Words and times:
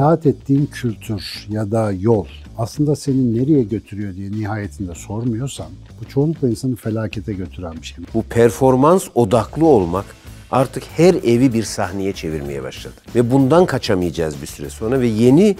itaat 0.00 0.26
ettiğin 0.26 0.66
kültür 0.66 1.46
ya 1.48 1.70
da 1.70 1.92
yol 1.92 2.26
aslında 2.58 2.96
seni 2.96 3.34
nereye 3.34 3.62
götürüyor 3.62 4.14
diye 4.14 4.32
nihayetinde 4.32 4.94
sormuyorsan 4.94 5.66
bu 6.00 6.08
çoğunlukla 6.08 6.48
insanı 6.48 6.76
felakete 6.76 7.32
götüren 7.32 7.72
bir 7.72 7.86
şey. 7.86 8.04
Bu 8.14 8.22
performans 8.22 9.08
odaklı 9.14 9.66
olmak 9.66 10.04
artık 10.50 10.82
her 10.96 11.14
evi 11.14 11.52
bir 11.52 11.62
sahneye 11.62 12.12
çevirmeye 12.12 12.62
başladı. 12.62 12.94
Ve 13.14 13.30
bundan 13.30 13.66
kaçamayacağız 13.66 14.42
bir 14.42 14.46
süre 14.46 14.70
sonra 14.70 15.00
ve 15.00 15.06
yeni 15.06 15.56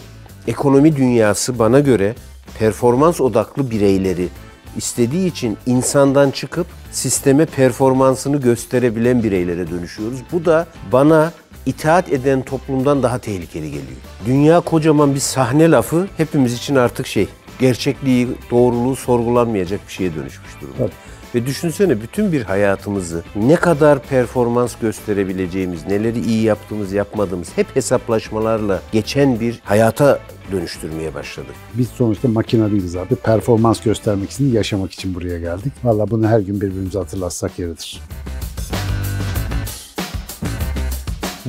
ekonomi 0.46 0.96
dünyası 0.96 1.58
bana 1.58 1.80
göre 1.80 2.14
performans 2.58 3.20
odaklı 3.20 3.70
bireyleri 3.70 4.28
istediği 4.76 5.30
için 5.30 5.56
insandan 5.66 6.30
çıkıp 6.30 6.66
sisteme 6.92 7.46
performansını 7.46 8.40
gösterebilen 8.40 9.22
bireylere 9.22 9.70
dönüşüyoruz. 9.70 10.18
Bu 10.32 10.44
da 10.44 10.66
bana 10.92 11.32
itaat 11.66 12.12
eden 12.12 12.42
toplumdan 12.42 13.02
daha 13.02 13.18
tehlikeli 13.18 13.66
geliyor. 13.66 14.00
Dünya 14.26 14.60
kocaman 14.60 15.14
bir 15.14 15.20
sahne 15.20 15.70
lafı 15.70 16.06
hepimiz 16.16 16.54
için 16.54 16.74
artık 16.74 17.06
şey, 17.06 17.28
gerçekliği, 17.58 18.28
doğruluğu 18.50 18.96
sorgulanmayacak 18.96 19.80
bir 19.88 19.92
şeye 19.92 20.14
dönüşmüş 20.14 20.50
durumda. 20.60 20.76
Evet. 20.80 20.92
Ve 21.34 21.46
düşünsene 21.46 22.02
bütün 22.02 22.32
bir 22.32 22.42
hayatımızı 22.42 23.22
ne 23.36 23.56
kadar 23.56 24.02
performans 24.02 24.74
gösterebileceğimiz, 24.80 25.86
neleri 25.86 26.20
iyi 26.20 26.42
yaptığımız, 26.42 26.92
yapmadığımız 26.92 27.48
hep 27.56 27.76
hesaplaşmalarla 27.76 28.80
geçen 28.92 29.40
bir 29.40 29.60
hayata 29.64 30.18
dönüştürmeye 30.52 31.14
başladık. 31.14 31.54
Biz 31.74 31.88
sonuçta 31.88 32.28
makine 32.28 32.70
değiliz 32.70 32.96
abi. 32.96 33.14
Performans 33.14 33.80
göstermek 33.80 34.30
için, 34.30 34.52
yaşamak 34.52 34.92
için 34.92 35.14
buraya 35.14 35.38
geldik. 35.38 35.72
Valla 35.84 36.10
bunu 36.10 36.28
her 36.28 36.40
gün 36.40 36.60
birbirimize 36.60 36.98
hatırlatsak 36.98 37.58
yeridir. 37.58 38.00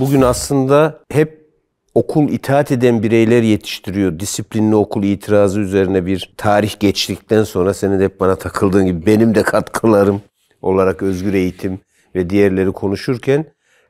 Bugün 0.02 0.22
aslında 0.22 1.00
hep 1.12 1.46
okul 1.96 2.30
itaat 2.30 2.72
eden 2.72 3.04
bireyler 3.04 3.42
yetiştiriyor. 3.44 4.20
Disiplinli 4.20 4.76
okul 4.76 5.04
itirazı 5.04 5.60
üzerine 5.60 6.06
bir 6.06 6.34
tarih 6.38 6.80
geçtikten 6.80 7.44
sonra 7.44 7.74
senin 7.74 8.00
de 8.00 8.04
hep 8.04 8.20
bana 8.20 8.36
takıldığın 8.36 8.86
gibi 8.86 9.06
benim 9.06 9.36
de 9.36 9.44
katkılarım 9.44 10.22
olarak 10.62 11.04
özgür 11.04 11.34
eğitim 11.34 11.80
ve 12.16 12.30
diğerleri 12.30 12.72
konuşurken 12.72 13.46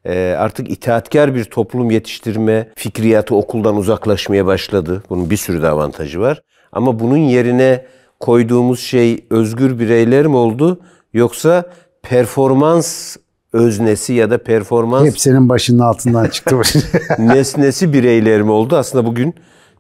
e, 0.05 0.35
artık 0.37 0.71
itaatkar 0.71 1.35
bir 1.35 1.43
toplum 1.43 1.91
yetiştirme 1.91 2.69
fikriyatı 2.75 3.35
okuldan 3.35 3.75
uzaklaşmaya 3.75 4.45
başladı. 4.45 5.03
Bunun 5.09 5.29
bir 5.29 5.37
sürü 5.37 5.61
de 5.61 5.67
avantajı 5.67 6.19
var. 6.19 6.43
Ama 6.71 6.99
bunun 6.99 7.17
yerine 7.17 7.85
koyduğumuz 8.19 8.79
şey 8.79 9.25
özgür 9.29 9.79
bireyler 9.79 10.27
mi 10.27 10.35
oldu 10.35 10.79
yoksa 11.13 11.65
performans 12.01 13.17
öznesi 13.53 14.13
ya 14.13 14.30
da 14.30 14.38
performans 14.38 15.05
Hepsinin 15.05 15.49
başının 15.49 15.80
altından 15.80 16.27
çıktı. 16.27 16.55
nesnesi 17.19 17.94
bireyler 17.94 18.41
mi 18.41 18.52
oldu? 18.52 18.77
Aslında 18.77 19.05
bugün 19.05 19.33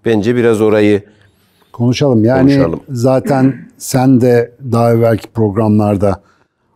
bence 0.05 0.35
biraz 0.35 0.61
orayı 0.61 1.03
Konuşalım. 1.73 2.25
Yani 2.25 2.55
Konuşalım. 2.55 2.79
zaten 2.89 3.69
sen 3.77 4.21
de 4.21 4.51
daha 4.71 4.91
evvelki 4.91 5.27
programlarda 5.27 6.21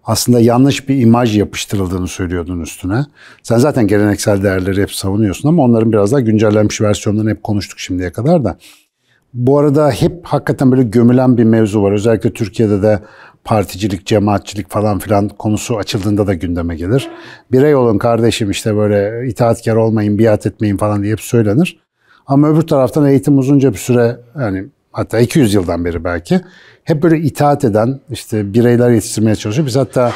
aslında 0.03 0.39
yanlış 0.39 0.89
bir 0.89 0.99
imaj 1.01 1.37
yapıştırıldığını 1.37 2.07
söylüyordun 2.07 2.59
üstüne. 2.61 3.05
Sen 3.43 3.57
zaten 3.57 3.87
geleneksel 3.87 4.43
değerleri 4.43 4.81
hep 4.81 4.91
savunuyorsun 4.91 5.49
ama 5.49 5.63
onların 5.63 5.91
biraz 5.91 6.11
daha 6.11 6.19
güncellenmiş 6.19 6.81
versiyonlarını 6.81 7.29
hep 7.29 7.43
konuştuk 7.43 7.79
şimdiye 7.79 8.11
kadar 8.11 8.43
da. 8.43 8.57
Bu 9.33 9.59
arada 9.59 9.91
hep 9.91 10.25
hakikaten 10.25 10.71
böyle 10.71 10.83
gömülen 10.83 11.37
bir 11.37 11.43
mevzu 11.43 11.83
var. 11.83 11.91
Özellikle 11.91 12.33
Türkiye'de 12.33 12.81
de 12.81 12.99
particilik, 13.45 14.05
cemaatçilik 14.05 14.69
falan 14.69 14.99
filan 14.99 15.29
konusu 15.29 15.77
açıldığında 15.77 16.27
da 16.27 16.33
gündeme 16.33 16.75
gelir. 16.75 17.09
Birey 17.51 17.75
olun 17.75 17.97
kardeşim 17.97 18.51
işte 18.51 18.75
böyle 18.75 19.27
itaatkar 19.27 19.75
olmayın, 19.75 20.19
biat 20.19 20.45
etmeyin 20.45 20.77
falan 20.77 21.03
diye 21.03 21.11
hep 21.11 21.21
söylenir. 21.21 21.79
Ama 22.27 22.49
öbür 22.49 22.61
taraftan 22.61 23.05
eğitim 23.05 23.37
uzunca 23.37 23.73
bir 23.73 23.77
süre 23.77 24.17
yani 24.39 24.65
hatta 24.91 25.19
200 25.19 25.53
yıldan 25.53 25.85
beri 25.85 26.03
belki 26.03 26.41
hep 26.83 27.03
böyle 27.03 27.19
itaat 27.19 27.63
eden 27.63 27.99
işte 28.09 28.53
bireyler 28.53 28.89
yetiştirmeye 28.89 29.35
çalışıyor. 29.35 29.67
Biz 29.67 29.75
hatta 29.75 30.11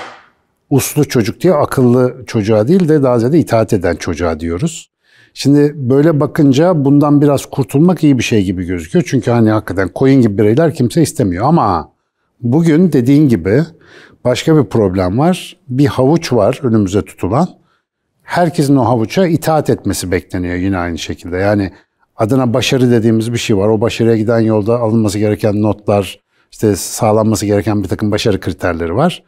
uslu 0.69 1.06
çocuk 1.06 1.41
diye 1.41 1.53
akıllı 1.53 2.23
çocuğa 2.28 2.67
değil 2.67 2.90
de 2.90 3.03
daha 3.03 3.19
ziyade 3.19 3.40
itaat 3.40 3.73
eden 3.73 3.96
çocuğa 3.96 4.40
diyoruz. 4.40 4.90
Şimdi 5.34 5.73
böyle 5.75 6.19
bakınca 6.19 6.85
bundan 6.85 7.22
biraz 7.22 7.46
kurtulmak 7.46 8.03
iyi 8.03 8.17
bir 8.17 8.23
şey 8.23 8.44
gibi 8.44 8.66
gözüküyor. 8.66 9.06
Çünkü 9.07 9.31
hani 9.31 9.50
hakikaten 9.50 9.88
koyun 9.88 10.22
gibi 10.22 10.38
bireyler 10.38 10.73
kimse 10.73 11.01
istemiyor 11.01 11.46
ama 11.46 11.91
bugün 12.41 12.94
dediğin 12.94 13.29
gibi 13.29 13.63
başka 14.23 14.57
bir 14.57 14.63
problem 14.63 15.19
var. 15.19 15.57
Bir 15.69 15.85
havuç 15.85 16.33
var 16.33 16.59
önümüze 16.63 17.01
tutulan. 17.01 17.47
Herkesin 18.23 18.75
o 18.75 18.85
havuça 18.85 19.27
itaat 19.27 19.69
etmesi 19.69 20.11
bekleniyor 20.11 20.55
yine 20.55 20.78
aynı 20.78 20.97
şekilde. 20.97 21.38
Yani 21.38 21.72
adına 22.16 22.53
başarı 22.53 22.91
dediğimiz 22.91 23.33
bir 23.33 23.38
şey 23.38 23.57
var. 23.57 23.67
O 23.67 23.81
başarıya 23.81 24.17
giden 24.17 24.39
yolda 24.39 24.79
alınması 24.79 25.19
gereken 25.19 25.61
notlar, 25.61 26.19
işte 26.51 26.75
sağlanması 26.75 27.45
gereken 27.45 27.83
bir 27.83 27.88
takım 27.88 28.11
başarı 28.11 28.39
kriterleri 28.39 28.95
var. 28.95 29.23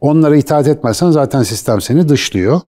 Onlara 0.00 0.36
itaat 0.36 0.68
etmezsen 0.68 1.10
zaten 1.10 1.42
sistem 1.42 1.80
seni 1.80 2.08
dışlıyor. 2.08 2.60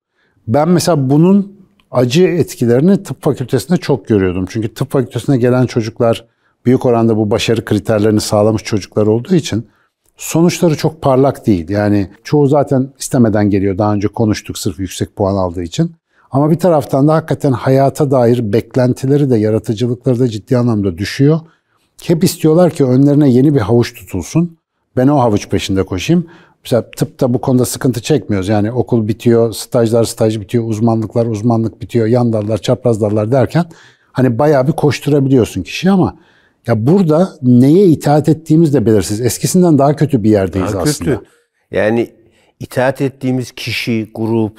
Ben 0.47 0.69
mesela 0.69 1.09
bunun 1.09 1.57
acı 1.91 2.24
etkilerini 2.24 3.03
tıp 3.03 3.24
fakültesinde 3.24 3.78
çok 3.78 4.07
görüyordum. 4.07 4.46
Çünkü 4.50 4.74
tıp 4.74 4.91
fakültesine 4.91 5.38
gelen 5.38 5.66
çocuklar 5.66 6.25
büyük 6.66 6.86
oranda 6.86 7.18
bu 7.18 7.31
başarı 7.31 7.66
kriterlerini 7.66 8.22
sağlamış 8.22 8.63
çocuklar 8.63 9.07
olduğu 9.07 9.36
için 9.36 9.68
sonuçları 10.18 10.78
çok 10.78 11.02
parlak 11.02 11.48
değil. 11.48 11.70
Yani 11.70 12.10
çoğu 12.24 12.48
zaten 12.48 12.90
istemeden 13.00 13.50
geliyor. 13.50 13.78
Daha 13.78 13.94
önce 13.94 14.08
konuştuk 14.08 14.58
sırf 14.58 14.80
yüksek 14.80 15.16
puan 15.16 15.36
aldığı 15.36 15.64
için. 15.64 15.92
Ama 16.32 16.52
bir 16.52 16.60
taraftan 16.60 17.08
da 17.08 17.14
hakikaten 17.14 17.52
hayata 17.52 18.12
dair 18.12 18.54
beklentileri 18.54 19.30
de 19.30 19.38
yaratıcılıkları 19.38 20.20
da 20.20 20.28
ciddi 20.28 20.58
anlamda 20.58 20.98
düşüyor. 20.98 21.40
Hep 22.04 22.24
istiyorlar 22.24 22.72
ki 22.72 22.86
önlerine 22.86 23.30
yeni 23.30 23.56
bir 23.56 23.60
havuç 23.60 23.94
tutulsun. 23.94 24.58
Ben 24.98 25.08
o 25.08 25.20
havuç 25.20 25.50
peşinde 25.50 25.84
koşayım. 25.84 26.28
Mesela 26.64 26.92
tıpta 26.92 27.34
bu 27.34 27.42
konuda 27.42 27.66
sıkıntı 27.66 28.02
çekmiyoruz. 28.02 28.50
Yani 28.50 28.72
okul 28.72 29.08
bitiyor, 29.08 29.52
stajlar 29.52 30.04
staj 30.04 30.40
bitiyor, 30.40 30.64
uzmanlıklar 30.68 31.26
uzmanlık 31.26 31.82
bitiyor, 31.82 32.08
yan 32.08 32.34
dallar, 32.34 32.58
çapraz 32.58 33.02
dallar 33.02 33.32
derken 33.32 33.66
hani 34.12 34.40
bayağı 34.40 34.68
bir 34.68 34.72
koşturabiliyorsun 34.72 35.64
kişi 35.64 35.92
ama 35.92 36.16
ya 36.68 36.88
burada 36.88 37.30
neye 37.42 37.86
itaat 37.86 38.30
ettiğimiz 38.30 38.74
de 38.74 38.86
belirsiz. 38.86 39.22
Eskisinden 39.22 39.80
daha 39.80 39.96
kötü 39.96 40.24
bir 40.24 40.30
yerdeyiz 40.30 40.74
daha 40.74 40.82
aslında. 40.82 41.12
kötü. 41.12 41.26
Yani 41.72 42.12
itaat 42.60 43.02
ettiğimiz 43.02 43.52
kişi, 43.52 44.12
grup, 44.16 44.58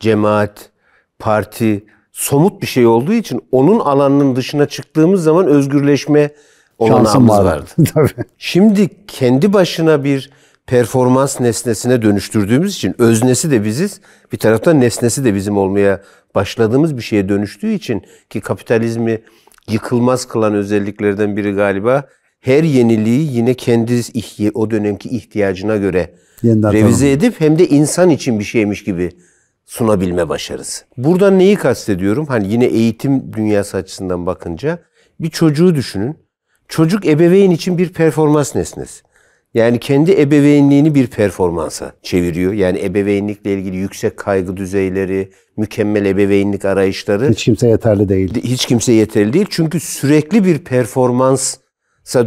cemaat, 0.00 0.70
parti 1.18 1.84
somut 2.12 2.62
bir 2.62 2.66
şey 2.66 2.86
olduğu 2.86 3.12
için 3.12 3.40
onun 3.52 3.80
alanının 3.80 4.36
dışına 4.36 4.66
çıktığımız 4.66 5.22
zaman 5.22 5.46
özgürleşme 5.46 6.30
olanağımız 6.78 7.38
var. 7.38 7.44
vardı. 7.44 7.70
Tabii. 7.94 8.24
Şimdi 8.38 8.90
kendi 9.06 9.52
başına 9.52 10.04
bir 10.04 10.30
performans 10.66 11.40
nesnesine 11.40 12.02
dönüştürdüğümüz 12.02 12.74
için 12.74 12.94
öznesi 12.98 13.50
de 13.50 13.64
biziz, 13.64 14.00
bir 14.32 14.38
taraftan 14.38 14.80
nesnesi 14.80 15.24
de 15.24 15.34
bizim 15.34 15.56
olmaya 15.56 16.02
başladığımız 16.34 16.96
bir 16.96 17.02
şeye 17.02 17.28
dönüştüğü 17.28 17.72
için 17.72 18.02
ki 18.30 18.40
kapitalizmi 18.40 19.20
yıkılmaz 19.68 20.28
kılan 20.28 20.54
özelliklerden 20.54 21.36
biri 21.36 21.52
galiba 21.52 22.08
her 22.40 22.62
yeniliği 22.64 23.36
yine 23.36 23.54
kendi 23.54 24.00
o 24.54 24.70
dönemki 24.70 25.08
ihtiyacına 25.08 25.76
göre 25.76 26.14
Yeniden 26.42 26.72
revize 26.72 27.12
edip 27.12 27.40
hem 27.40 27.58
de 27.58 27.68
insan 27.68 28.10
için 28.10 28.38
bir 28.38 28.44
şeymiş 28.44 28.84
gibi 28.84 29.10
sunabilme 29.66 30.28
başarısı. 30.28 30.84
Buradan 30.96 31.38
neyi 31.38 31.56
kastediyorum? 31.56 32.26
Hani 32.26 32.52
yine 32.52 32.64
eğitim 32.64 33.32
dünyası 33.32 33.76
açısından 33.76 34.26
bakınca 34.26 34.78
bir 35.20 35.30
çocuğu 35.30 35.74
düşünün. 35.74 36.16
Çocuk 36.68 37.06
ebeveyn 37.06 37.50
için 37.50 37.78
bir 37.78 37.92
performans 37.92 38.54
nesnesi. 38.54 39.07
Yani 39.54 39.78
kendi 39.78 40.20
ebeveynliğini 40.20 40.94
bir 40.94 41.06
performansa 41.06 41.92
çeviriyor. 42.02 42.52
Yani 42.52 42.84
ebeveynlikle 42.84 43.54
ilgili 43.54 43.76
yüksek 43.76 44.16
kaygı 44.16 44.56
düzeyleri, 44.56 45.30
mükemmel 45.56 46.04
ebeveynlik 46.04 46.64
arayışları 46.64 47.30
Hiç 47.30 47.44
kimse 47.44 47.68
yeterli 47.68 48.08
değil. 48.08 48.34
hiç 48.42 48.66
kimse 48.66 48.92
yeterli 48.92 49.32
değil. 49.32 49.46
Çünkü 49.50 49.80
sürekli 49.80 50.44
bir 50.44 50.58
performansa 50.58 51.58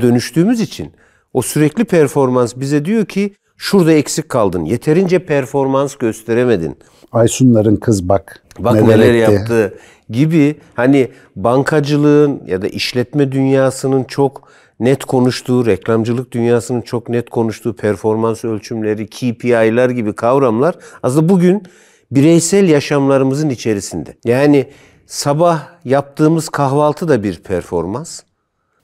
dönüştüğümüz 0.01 0.59
için 0.61 0.91
o 1.33 1.41
sürekli 1.41 1.83
performans 1.85 2.53
bize 2.55 2.85
diyor 2.85 3.05
ki 3.05 3.33
şurada 3.57 3.91
eksik 3.91 4.29
kaldın. 4.29 4.65
Yeterince 4.65 5.19
performans 5.19 5.95
gösteremedin. 5.95 6.77
Aysunların 7.11 7.75
kız 7.75 8.09
bak. 8.09 8.43
Bak 8.59 8.73
neler 8.73 8.99
neler, 8.99 9.13
etti. 9.13 9.33
yaptı 9.33 9.73
gibi 10.09 10.55
hani 10.73 11.07
bankacılığın 11.35 12.41
ya 12.47 12.61
da 12.61 12.67
işletme 12.67 13.31
dünyasının 13.31 14.03
çok 14.03 14.47
net 14.81 15.05
konuştuğu, 15.05 15.65
reklamcılık 15.65 16.31
dünyasının 16.31 16.81
çok 16.81 17.09
net 17.09 17.29
konuştuğu 17.29 17.75
performans 17.75 18.45
ölçümleri, 18.45 19.07
KPI'lar 19.07 19.89
gibi 19.89 20.13
kavramlar 20.13 20.75
aslında 21.03 21.29
bugün 21.29 21.63
bireysel 22.11 22.69
yaşamlarımızın 22.69 23.49
içerisinde. 23.49 24.17
Yani 24.25 24.69
sabah 25.05 25.67
yaptığımız 25.85 26.49
kahvaltı 26.49 27.07
da 27.07 27.23
bir 27.23 27.39
performans. 27.39 28.21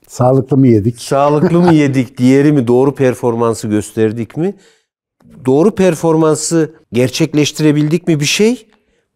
Sağlıklı 0.08 0.58
mı 0.58 0.68
yedik? 0.68 1.02
Sağlıklı 1.02 1.62
mı 1.62 1.74
yedik, 1.74 2.18
diğeri 2.18 2.52
mi 2.52 2.68
doğru 2.68 2.96
performansı 2.96 3.68
gösterdik 3.68 4.38
mi? 4.38 4.56
Doğru 5.46 5.76
performansı 5.76 6.76
gerçekleştirebildik 6.94 8.08
mi 8.08 8.20
bir 8.20 8.26
şey? 8.26 8.68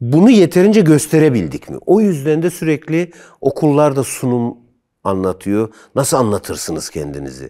Bunu 0.01 0.29
yeterince 0.29 0.81
gösterebildik 0.81 1.69
mi? 1.69 1.77
O 1.85 2.01
yüzden 2.01 2.43
de 2.43 2.49
sürekli 2.49 3.11
okullarda 3.41 4.03
sunum 4.03 4.60
anlatıyor. 5.03 5.69
Nasıl 5.95 6.17
anlatırsınız 6.17 6.89
kendinizi? 6.89 7.49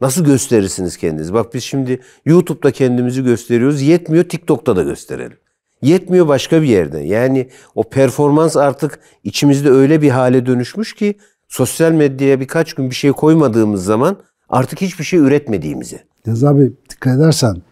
Nasıl 0.00 0.24
gösterirsiniz 0.24 0.96
kendinizi? 0.96 1.34
Bak 1.34 1.54
biz 1.54 1.64
şimdi 1.64 2.00
YouTube'da 2.24 2.70
kendimizi 2.70 3.24
gösteriyoruz. 3.24 3.82
Yetmiyor 3.82 4.24
TikTok'ta 4.24 4.76
da 4.76 4.82
gösterelim. 4.82 5.36
Yetmiyor 5.82 6.28
başka 6.28 6.62
bir 6.62 6.66
yerde. 6.66 7.00
Yani 7.00 7.48
o 7.74 7.82
performans 7.82 8.56
artık 8.56 9.00
içimizde 9.24 9.70
öyle 9.70 10.02
bir 10.02 10.10
hale 10.10 10.46
dönüşmüş 10.46 10.94
ki 10.94 11.18
sosyal 11.48 11.92
medyaya 11.92 12.40
birkaç 12.40 12.74
gün 12.74 12.90
bir 12.90 12.94
şey 12.94 13.12
koymadığımız 13.12 13.84
zaman 13.84 14.16
artık 14.48 14.80
hiçbir 14.80 15.04
şey 15.04 15.18
üretmediğimizi. 15.18 16.00
Yaz 16.26 16.44
abi 16.44 16.72
dikkat 16.90 17.16
edersen 17.16 17.62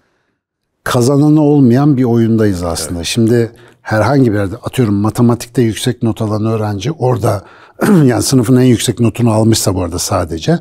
kazananı 0.91 1.43
olmayan 1.43 1.97
bir 1.97 2.05
oyundayız 2.05 2.63
aslında. 2.63 2.99
Evet. 2.99 3.07
Şimdi 3.07 3.53
herhangi 3.83 4.33
bir 4.33 4.37
yerde 4.37 4.57
atıyorum 4.57 4.95
matematikte 4.95 5.63
yüksek 5.63 6.03
not 6.03 6.23
alan 6.23 6.45
öğrenci 6.45 6.93
orada 6.93 7.45
yani 8.05 8.23
sınıfın 8.23 8.57
en 8.57 8.65
yüksek 8.65 9.01
notunu 9.01 9.31
almışsa 9.31 9.75
bu 9.75 9.83
arada 9.83 9.99
sadece 9.99 10.59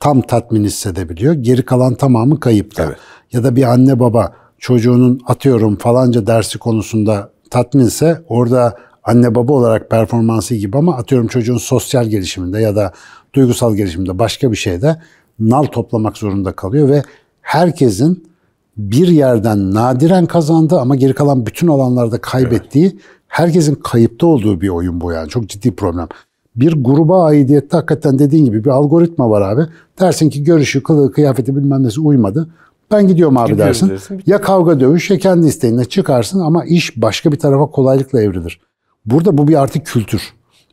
tam 0.00 0.22
tatmin 0.22 0.64
hissedebiliyor. 0.64 1.34
Geri 1.34 1.64
kalan 1.64 1.94
tamamı 1.94 2.40
kayıpta. 2.40 2.82
Evet. 2.82 2.96
Ya 3.32 3.44
da 3.44 3.56
bir 3.56 3.62
anne 3.62 4.00
baba 4.00 4.32
çocuğunun 4.58 5.20
atıyorum 5.26 5.76
falanca 5.76 6.26
dersi 6.26 6.58
konusunda 6.58 7.30
tatminse 7.50 8.22
orada 8.28 8.76
anne 9.04 9.34
baba 9.34 9.52
olarak 9.52 9.90
performansı 9.90 10.54
gibi 10.54 10.78
ama 10.78 10.96
atıyorum 10.96 11.28
çocuğun 11.28 11.58
sosyal 11.58 12.06
gelişiminde 12.06 12.60
ya 12.60 12.76
da 12.76 12.92
duygusal 13.34 13.74
gelişiminde 13.74 14.18
başka 14.18 14.50
bir 14.52 14.56
şeyde 14.56 15.02
nal 15.40 15.64
toplamak 15.64 16.16
zorunda 16.16 16.52
kalıyor 16.52 16.88
ve 16.88 17.02
herkesin 17.40 18.31
bir 18.76 19.08
yerden 19.08 19.74
nadiren 19.74 20.26
kazandığı 20.26 20.80
ama 20.80 20.96
geri 20.96 21.14
kalan 21.14 21.46
bütün 21.46 21.68
alanlarda 21.68 22.20
kaybettiği 22.20 22.86
evet. 22.86 22.96
herkesin 23.28 23.74
kayıpta 23.74 24.26
olduğu 24.26 24.60
bir 24.60 24.68
oyun 24.68 25.00
bu 25.00 25.12
yani. 25.12 25.28
Çok 25.28 25.48
ciddi 25.48 25.74
problem. 25.74 26.08
Bir 26.56 26.84
gruba 26.84 27.24
aidiyette 27.24 27.76
hakikaten 27.76 28.18
dediğin 28.18 28.44
gibi 28.44 28.64
bir 28.64 28.70
algoritma 28.70 29.30
var 29.30 29.42
abi. 29.42 29.62
Dersin 30.00 30.30
ki 30.30 30.44
görüşü, 30.44 30.82
kılığı, 30.82 31.12
kıyafeti 31.12 31.56
bilmem 31.56 31.82
nesi 31.82 32.00
uymadı. 32.00 32.48
Ben 32.90 33.08
gidiyorum 33.08 33.36
abi 33.36 33.50
Gidiyorum 33.50 33.68
dersin. 33.68 33.90
dersin. 33.90 34.22
Ya 34.26 34.40
kavga 34.40 34.80
dövüş 34.80 35.10
ya 35.10 35.18
kendi 35.18 35.46
isteğinle 35.46 35.84
çıkarsın 35.84 36.40
ama 36.40 36.64
iş 36.64 37.02
başka 37.02 37.32
bir 37.32 37.38
tarafa 37.38 37.66
kolaylıkla 37.66 38.22
evrilir. 38.22 38.60
Burada 39.06 39.38
bu 39.38 39.48
bir 39.48 39.62
artık 39.62 39.86
kültür. 39.86 40.22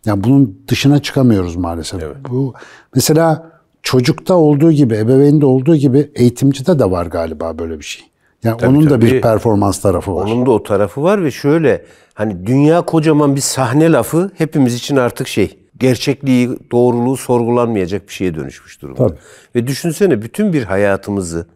Yani 0.06 0.24
bunun 0.24 0.57
dışına 0.68 1.00
çıkamıyoruz 1.00 1.56
maalesef. 1.56 2.04
Evet. 2.04 2.16
Bu 2.30 2.54
mesela 2.96 3.51
çocukta 3.83 4.33
olduğu 4.33 4.71
gibi, 4.71 4.95
ebeveynde 4.95 5.45
olduğu 5.45 5.75
gibi 5.75 6.11
eğitimcide 6.15 6.79
de 6.79 6.91
var 6.91 7.05
galiba 7.05 7.59
böyle 7.59 7.79
bir 7.79 7.85
şey. 7.85 8.05
Yani 8.43 8.57
tabii, 8.57 8.69
onun 8.77 8.89
da 8.89 9.01
bir 9.01 9.21
performans 9.21 9.81
tarafı 9.81 10.15
var. 10.15 10.25
Onun 10.25 10.45
da 10.45 10.51
o 10.51 10.63
tarafı 10.63 11.03
var 11.03 11.23
ve 11.23 11.31
şöyle 11.31 11.85
hani 12.13 12.45
dünya 12.45 12.81
kocaman 12.81 13.35
bir 13.35 13.41
sahne 13.41 13.91
lafı 13.91 14.31
hepimiz 14.37 14.75
için 14.75 14.95
artık 14.95 15.27
şey 15.27 15.59
gerçekliği, 15.77 16.49
doğruluğu 16.71 17.17
sorgulanmayacak 17.17 18.07
bir 18.07 18.13
şeye 18.13 18.35
dönüşmüş 18.35 18.81
durumda. 18.81 19.07
Tabii. 19.07 19.17
Ve 19.55 19.67
düşünsene 19.67 20.21
bütün 20.21 20.53
bir 20.53 20.63
hayatımızı 20.63 21.47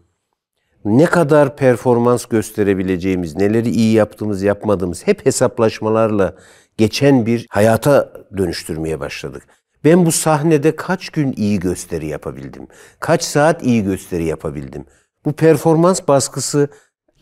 ne 0.84 1.04
kadar 1.04 1.56
performans 1.56 2.26
gösterebileceğimiz, 2.26 3.36
neleri 3.36 3.70
iyi 3.70 3.92
yaptığımız, 3.92 4.42
yapmadığımız 4.42 5.06
hep 5.06 5.26
hesaplaşmalarla 5.26 6.34
geçen 6.76 7.26
bir 7.26 7.46
hayata 7.50 8.12
dönüştürmeye 8.36 9.00
başladık. 9.00 9.42
Ben 9.84 10.06
bu 10.06 10.12
sahnede 10.12 10.76
kaç 10.76 11.08
gün 11.08 11.34
iyi 11.36 11.58
gösteri 11.60 12.06
yapabildim? 12.06 12.66
Kaç 13.00 13.22
saat 13.22 13.62
iyi 13.62 13.84
gösteri 13.84 14.24
yapabildim? 14.24 14.84
Bu 15.24 15.32
performans 15.32 16.00
baskısı 16.08 16.68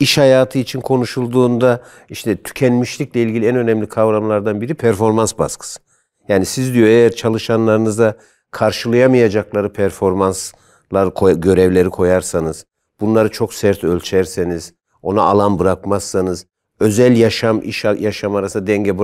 iş 0.00 0.18
hayatı 0.18 0.58
için 0.58 0.80
konuşulduğunda 0.80 1.82
işte 2.08 2.36
tükenmişlikle 2.36 3.22
ilgili 3.22 3.46
en 3.46 3.56
önemli 3.56 3.88
kavramlardan 3.88 4.60
biri 4.60 4.74
performans 4.74 5.38
baskısı. 5.38 5.80
Yani 6.28 6.46
siz 6.46 6.74
diyor 6.74 6.88
eğer 6.88 7.12
çalışanlarınıza 7.12 8.16
karşılayamayacakları 8.50 9.72
performanslar 9.72 11.32
görevleri 11.34 11.90
koyarsanız, 11.90 12.66
bunları 13.00 13.30
çok 13.30 13.54
sert 13.54 13.84
ölçerseniz, 13.84 14.74
ona 15.02 15.22
alan 15.22 15.58
bırakmazsanız, 15.58 16.46
özel 16.80 17.16
yaşam 17.16 17.62
iş 17.62 17.84
yaşam 17.84 18.34
arasında 18.34 18.66
denge 18.66 18.94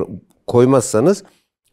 koymazsanız 0.47 1.25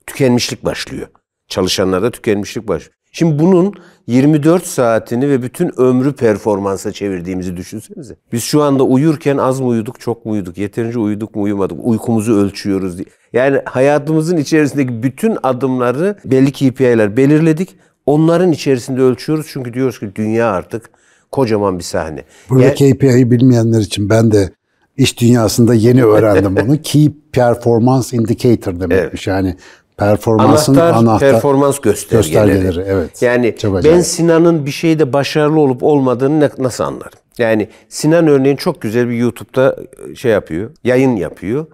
tükenmişlik 0.08 0.66
başlıyor. 0.66 1.08
Çalışanlarda 1.48 2.12
tükenmişlik 2.12 2.68
başlıyor. 2.68 2.96
Şimdi 3.12 3.40
bunun 3.40 3.74
24 4.08 4.66
saatini 4.66 5.30
ve 5.30 5.42
bütün 5.42 5.80
ömrü 5.80 6.14
performansa 6.14 6.92
çevirdiğimizi 6.92 7.58
düşünsenize. 7.58 8.16
Biz 8.32 8.44
şu 8.44 8.64
anda 8.64 8.84
uyurken 8.84 9.38
az 9.38 9.60
mı 9.60 9.68
uyuduk, 9.68 10.00
çok 10.00 10.26
mu 10.26 10.32
uyuduk, 10.32 10.58
yeterince 10.58 11.00
uyuduk 11.00 11.36
mu 11.36 11.42
uyumadık, 11.42 11.78
uykumuzu 11.82 12.36
ölçüyoruz 12.36 12.98
diye. 12.98 13.06
Yani 13.34 13.62
hayatımızın 13.66 14.38
içerisindeki 14.38 15.04
bütün 15.04 15.38
adımları 15.44 16.18
belli 16.26 16.52
KPI'ler 16.52 17.18
belirledik. 17.18 17.76
Onların 18.06 18.52
içerisinde 18.52 19.02
ölçüyoruz 19.02 19.48
çünkü 19.50 19.74
diyoruz 19.74 20.00
ki 20.00 20.12
dünya 20.16 20.52
artık 20.52 20.90
kocaman 21.32 21.78
bir 21.78 21.84
sahne. 21.84 22.24
Burada 22.50 22.64
yani, 22.64 22.76
KPI'yi 22.76 23.32
bilmeyenler 23.32 23.80
için 23.80 24.10
ben 24.10 24.32
de 24.32 24.50
iş 24.98 25.20
dünyasında 25.20 25.74
yeni 25.74 26.06
öğrendim 26.06 26.56
bunu. 26.68 26.82
Key 26.82 27.12
Performance 27.32 28.18
Indicator 28.18 28.80
demekmiş. 28.80 29.28
Evet. 29.28 29.38
Yani 29.38 29.56
performansın 29.98 30.76
anahtar, 30.76 31.00
anahtar 31.00 31.32
performans 31.32 31.80
göstergeleri. 31.80 32.62
göstergeleri. 32.62 32.86
Evet. 32.88 33.22
Yani 33.22 33.56
çok 33.58 33.84
ben 33.84 34.02
Sinan'ın 34.02 34.66
bir 34.66 34.72
şeyde 34.72 35.14
başarılı 35.14 35.60
olup 35.60 35.84
olmadığını 35.84 36.50
nasıl 36.58 36.84
anlarım? 36.84 37.20
Yani 37.38 37.70
Sinan 37.90 38.28
örneğin 38.28 38.56
çok 38.56 38.82
güzel 38.82 39.10
bir 39.10 39.16
YouTube'da 39.16 39.76
şey 40.16 40.32
yapıyor, 40.32 40.72
yayın 40.84 41.16
yapıyor. 41.16 41.66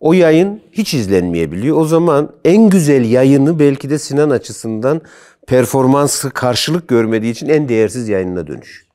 O 0.00 0.12
yayın 0.12 0.60
hiç 0.72 0.94
izlenmeyebiliyor. 0.94 1.76
O 1.76 1.84
zaman 1.84 2.30
en 2.44 2.70
güzel 2.70 3.04
yayını 3.04 3.58
belki 3.58 3.90
de 3.90 3.98
Sinan 3.98 4.30
açısından 4.30 5.00
performansı 5.46 6.30
karşılık 6.30 6.88
görmediği 6.88 7.32
için 7.32 7.48
en 7.48 7.68
değersiz 7.68 8.08
yayınına 8.08 8.46
dönüş. 8.46 8.86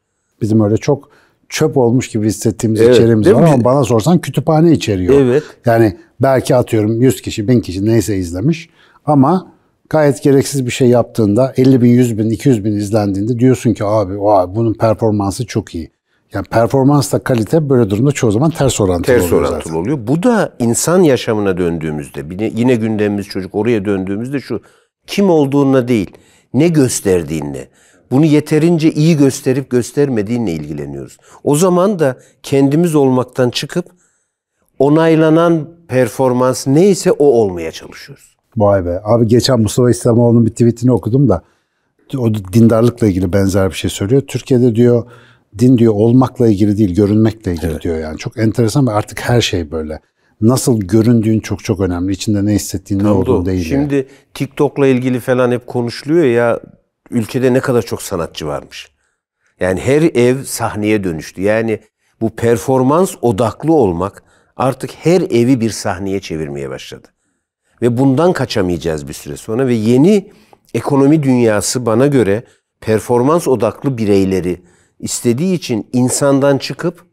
Bizim 0.41 0.61
öyle 0.61 0.77
çok 0.77 1.09
çöp 1.49 1.77
olmuş 1.77 2.09
gibi 2.09 2.27
hissettiğimiz 2.27 2.81
evet, 2.81 2.95
içeriğimiz 2.95 3.33
var 3.33 3.43
ama 3.43 3.63
bana 3.63 3.83
sorsan 3.83 4.19
kütüphane 4.21 4.71
içeriyor. 4.71 5.21
Evet. 5.21 5.43
Yani 5.65 5.97
belki 6.21 6.55
atıyorum 6.55 7.01
100 7.01 7.21
kişi, 7.21 7.47
1000 7.47 7.61
kişi 7.61 7.85
neyse 7.85 8.17
izlemiş 8.17 8.69
ama 9.05 9.53
gayet 9.89 10.23
gereksiz 10.23 10.65
bir 10.65 10.71
şey 10.71 10.87
yaptığında 10.87 11.53
50 11.57 11.81
bin, 11.81 11.89
100 11.89 12.17
bin, 12.17 12.29
200 12.29 12.65
bin 12.65 12.73
izlendiğinde 12.73 13.39
diyorsun 13.39 13.73
ki 13.73 13.85
abi, 13.85 14.13
abi 14.21 14.55
bunun 14.55 14.73
performansı 14.73 15.45
çok 15.45 15.75
iyi. 15.75 15.93
Yani 16.33 16.45
performansla 16.45 17.19
kalite 17.19 17.69
böyle 17.69 17.89
durumda 17.89 18.11
çoğu 18.11 18.31
zaman 18.31 18.49
ters 18.49 18.81
orantılı 18.81 19.15
ters 19.15 19.23
oluyor 19.23 19.41
orantılı 19.41 19.61
zaten. 19.63 19.75
oluyor. 19.75 20.07
Bu 20.07 20.23
da 20.23 20.53
insan 20.59 21.03
yaşamına 21.03 21.57
döndüğümüzde, 21.57 22.49
yine 22.55 22.75
gündemimiz 22.75 23.25
çocuk 23.25 23.55
oraya 23.55 23.85
döndüğümüzde 23.85 24.39
şu 24.39 24.61
kim 25.07 25.29
olduğuna 25.29 25.87
değil, 25.87 26.11
ne 26.53 26.67
gösterdiğinle, 26.67 27.67
bunu 28.13 28.25
yeterince 28.25 28.91
iyi 28.91 29.17
gösterip 29.17 29.69
göstermediğinle 29.69 30.51
ilgileniyoruz. 30.51 31.17
O 31.43 31.55
zaman 31.55 31.99
da 31.99 32.17
kendimiz 32.43 32.95
olmaktan 32.95 33.49
çıkıp 33.49 33.85
onaylanan 34.79 35.69
performans 35.87 36.67
neyse 36.67 37.11
o 37.11 37.25
olmaya 37.25 37.71
çalışıyoruz. 37.71 38.35
Vay 38.57 38.85
be. 38.85 39.01
Abi 39.03 39.27
geçen 39.27 39.59
Mustafa 39.59 39.89
İslamoğlu'nun 39.89 40.45
bir 40.45 40.51
tweetini 40.51 40.91
okudum 40.91 41.29
da 41.29 41.41
o 42.17 42.33
dindarlıkla 42.33 43.07
ilgili 43.07 43.33
benzer 43.33 43.69
bir 43.69 43.75
şey 43.75 43.89
söylüyor. 43.89 44.21
Türkiye'de 44.21 44.75
diyor 44.75 45.03
din 45.59 45.77
diyor 45.77 45.93
olmakla 45.93 46.47
ilgili 46.47 46.77
değil, 46.77 46.95
görünmekle 46.95 47.53
ilgili 47.53 47.71
evet. 47.71 47.81
diyor 47.81 47.97
yani. 47.97 48.17
Çok 48.17 48.37
enteresan 48.37 48.87
ve 48.87 48.91
artık 48.91 49.21
her 49.21 49.41
şey 49.41 49.71
böyle. 49.71 49.99
Nasıl 50.41 50.79
göründüğün 50.79 51.39
çok 51.39 51.63
çok 51.63 51.79
önemli. 51.79 52.11
İçinde 52.11 52.45
ne 52.45 52.51
hissettiğin, 52.51 53.03
ne 53.03 53.09
olduğu 53.09 53.45
değil. 53.45 53.63
Şimdi 53.63 53.95
yani. 53.95 54.05
TikTok'la 54.33 54.87
ilgili 54.87 55.19
falan 55.19 55.51
hep 55.51 55.67
konuşuluyor 55.67 56.25
ya 56.25 56.59
ülkede 57.13 57.53
ne 57.53 57.59
kadar 57.59 57.81
çok 57.81 58.01
sanatçı 58.01 58.47
varmış. 58.47 58.91
Yani 59.59 59.79
her 59.79 60.01
ev 60.01 60.43
sahneye 60.43 61.03
dönüştü. 61.03 61.41
Yani 61.41 61.79
bu 62.21 62.29
performans 62.35 63.15
odaklı 63.21 63.73
olmak 63.73 64.23
artık 64.57 64.91
her 64.91 65.21
evi 65.21 65.61
bir 65.61 65.69
sahneye 65.69 66.19
çevirmeye 66.19 66.69
başladı. 66.69 67.07
Ve 67.81 67.97
bundan 67.97 68.33
kaçamayacağız 68.33 69.07
bir 69.07 69.13
süre 69.13 69.37
sonra 69.37 69.67
ve 69.67 69.73
yeni 69.73 70.31
ekonomi 70.73 71.23
dünyası 71.23 71.85
bana 71.85 72.07
göre 72.07 72.43
performans 72.81 73.47
odaklı 73.47 73.97
bireyleri 73.97 74.61
istediği 74.99 75.53
için 75.53 75.87
insandan 75.93 76.57
çıkıp 76.57 77.05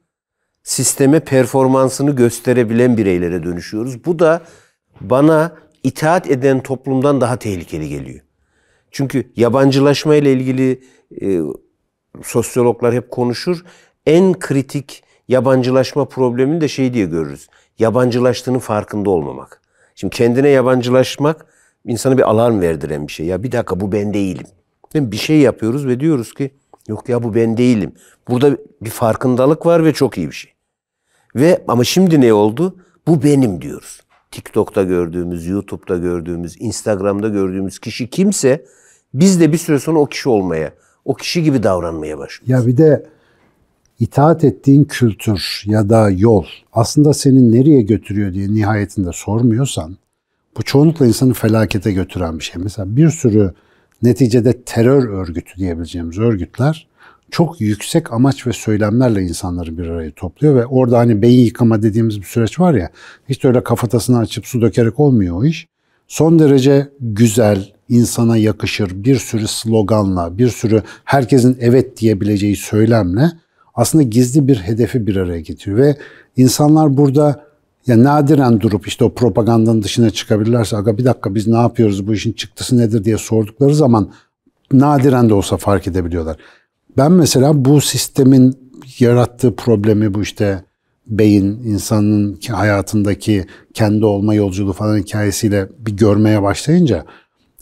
sisteme 0.62 1.21
performansını 1.21 2.16
gösterebilen 2.16 2.97
bireylere 2.97 3.42
dönüşüyoruz. 3.42 4.04
Bu 4.04 4.19
da 4.19 4.42
bana 5.00 5.52
itaat 5.83 6.30
eden 6.30 6.62
toplumdan 6.62 7.21
daha 7.21 7.37
tehlikeli 7.37 7.88
geliyor. 7.88 8.21
Çünkü 8.90 9.32
yabancılaşma 9.37 10.14
ile 10.14 10.32
ilgili 10.32 10.82
e, 11.23 11.40
sosyologlar 12.23 12.94
hep 12.94 13.11
konuşur. 13.11 13.64
En 14.06 14.38
kritik 14.38 15.04
yabancılaşma 15.28 16.04
problemini 16.04 16.61
de 16.61 16.68
şey 16.68 16.94
diye 16.94 17.06
görürüz. 17.06 17.49
Yabancılaştığının 17.78 18.59
farkında 18.59 19.11
olmamak. 19.11 19.62
Şimdi 19.94 20.16
kendine 20.16 20.49
yabancılaşmak 20.49 21.47
insana 21.85 22.18
bir 22.18 22.30
alarm 22.30 22.61
verdiren 22.61 23.06
bir 23.06 23.12
şey. 23.12 23.26
Ya 23.26 23.42
bir 23.42 23.52
dakika 23.52 23.80
bu 23.80 23.92
ben 23.92 24.14
değilim. 24.14 24.47
Değil 24.94 25.11
Bir 25.11 25.16
şey 25.16 25.38
yapıyoruz 25.38 25.87
ve 25.87 26.00
diyoruz 26.00 26.35
ki 26.35 26.50
yok 26.88 27.09
ya 27.09 27.23
bu 27.23 27.35
ben 27.35 27.56
değilim. 27.56 27.92
Burada 28.28 28.56
bir 28.80 28.90
farkındalık 28.90 29.66
var 29.66 29.85
ve 29.85 29.92
çok 29.92 30.18
iyi 30.18 30.28
bir 30.28 30.35
şey. 30.35 30.52
Ve 31.37 31.64
ama 31.68 31.85
şimdi 31.85 32.20
ne 32.20 32.32
oldu? 32.32 32.76
Bu 33.06 33.23
benim 33.23 33.62
diyoruz. 33.62 34.00
TikTok'ta 34.30 34.82
gördüğümüz, 34.82 35.47
YouTube'da 35.47 35.97
gördüğümüz, 35.97 36.56
Instagram'da 36.61 37.28
gördüğümüz 37.28 37.78
kişi 37.78 38.11
kimse 38.11 38.64
biz 39.14 39.40
de 39.40 39.52
bir 39.52 39.59
süre 39.59 39.79
sonra 39.79 39.99
o 39.99 40.07
kişi 40.07 40.29
olmaya, 40.29 40.73
o 41.05 41.14
kişi 41.14 41.43
gibi 41.43 41.62
davranmaya 41.62 42.19
başlıyoruz. 42.19 42.64
Ya 42.64 42.67
bir 42.73 42.76
de 42.76 43.07
itaat 44.00 44.45
ettiğin 44.45 44.85
kültür 44.85 45.62
ya 45.67 45.88
da 45.88 46.11
yol 46.11 46.45
aslında 46.73 47.14
seni 47.14 47.52
nereye 47.52 47.83
götürüyor 47.83 48.35
diye 48.35 48.49
nihayetinde 48.49 49.11
sormuyorsan 49.12 49.97
bu 50.57 50.62
çoğunlukla 50.62 51.07
insanı 51.07 51.33
felakete 51.33 51.93
götüren 51.93 52.38
bir 52.38 52.45
şey. 52.45 52.62
Mesela 52.62 52.97
bir 52.97 53.11
sürü 53.11 53.55
neticede 54.02 54.62
terör 54.62 55.09
örgütü 55.09 55.57
diyebileceğimiz 55.57 56.19
örgütler 56.19 56.90
çok 57.31 57.61
yüksek 57.61 58.12
amaç 58.12 58.47
ve 58.47 58.52
söylemlerle 58.52 59.23
insanları 59.23 59.79
bir 59.79 59.87
araya 59.87 60.11
topluyor 60.11 60.55
ve 60.55 60.67
orada 60.67 60.99
hani 60.99 61.23
beyin 61.23 61.45
yıkama 61.45 61.83
dediğimiz 61.83 62.21
bir 62.21 62.26
süreç 62.26 62.61
var 62.61 62.75
ya 62.75 62.90
hiç 63.29 63.45
öyle 63.45 63.64
kafatasını 63.64 64.19
açıp 64.19 64.47
su 64.47 64.61
dökerek 64.61 65.00
olmuyor 65.00 65.37
o 65.37 65.45
iş. 65.45 65.69
Son 66.09 66.38
derece 66.38 66.88
güzel, 67.00 67.73
insana 67.90 68.37
yakışır. 68.37 69.04
Bir 69.04 69.16
sürü 69.16 69.49
sloganla, 69.49 70.38
bir 70.38 70.49
sürü 70.49 70.82
herkesin 71.04 71.59
evet 71.61 71.97
diyebileceği 71.97 72.56
söylemle 72.56 73.30
aslında 73.75 74.02
gizli 74.02 74.49
bir 74.49 74.56
hedefi 74.56 75.06
bir 75.06 75.16
araya 75.16 75.40
getiriyor. 75.40 75.78
Ve 75.78 75.97
insanlar 76.37 76.97
burada 76.97 77.44
ya 77.87 78.04
nadiren 78.04 78.61
durup 78.61 78.87
işte 78.87 79.04
o 79.04 79.14
propagandanın 79.14 79.82
dışına 79.82 80.11
çıkabilirlerse 80.11 80.76
aga 80.76 80.99
bir 80.99 81.04
dakika 81.04 81.35
biz 81.35 81.47
ne 81.47 81.56
yapıyoruz 81.56 82.06
bu 82.06 82.14
işin 82.14 82.32
çıktısı 82.32 82.78
nedir? 82.78 83.04
diye 83.04 83.18
sordukları 83.18 83.75
zaman 83.75 84.12
nadiren 84.73 85.28
de 85.28 85.35
olsa 85.35 85.56
fark 85.56 85.87
edebiliyorlar. 85.87 86.37
Ben 86.97 87.12
mesela 87.12 87.64
bu 87.64 87.80
sistemin 87.80 88.54
yarattığı 88.99 89.56
problemi 89.56 90.14
bu 90.14 90.23
işte 90.23 90.64
beyin 91.06 91.44
insanın 91.64 92.38
hayatındaki 92.50 93.47
kendi 93.75 94.04
olma 94.04 94.35
yolculuğu 94.35 94.73
falan 94.73 94.99
hikayesiyle 94.99 95.68
bir 95.78 95.97
görmeye 95.97 96.42
başlayınca 96.42 97.04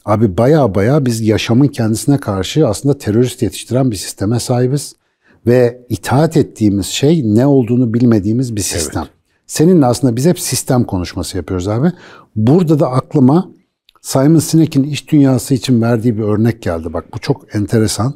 abi 0.09 0.37
baya 0.39 0.75
baya 0.75 1.07
biz 1.07 1.21
yaşamın 1.21 1.69
kendisine 1.69 2.19
karşı 2.19 2.69
aslında 2.69 2.99
terörist 2.99 3.43
yetiştiren 3.43 3.91
bir 3.91 3.97
sisteme 3.97 4.41
sahibiz 4.41 4.95
ve 5.47 5.87
itaat 5.89 6.37
ettiğimiz 6.37 6.87
şey 6.87 7.23
ne 7.35 7.47
olduğunu 7.47 7.95
bilmediğimiz 7.95 8.57
bir 8.57 8.61
sistem. 8.61 9.03
Evet. 9.03 9.13
Seninle 9.47 9.87
aslında 9.87 10.17
biz 10.17 10.27
hep 10.27 10.41
sistem 10.41 10.85
konuşması 10.85 11.37
yapıyoruz 11.37 11.69
abi. 11.69 11.93
Burada 12.37 12.81
da 12.81 12.91
aklıma 12.91 13.49
Simon 14.01 14.39
Sinek'in 14.39 14.83
iş 14.83 15.13
dünyası 15.13 15.55
için 15.55 15.83
verdiği 15.83 16.19
bir 16.19 16.23
örnek 16.23 16.63
geldi. 16.63 16.93
Bak 16.93 17.05
bu 17.15 17.19
çok 17.19 17.55
enteresan. 17.55 18.15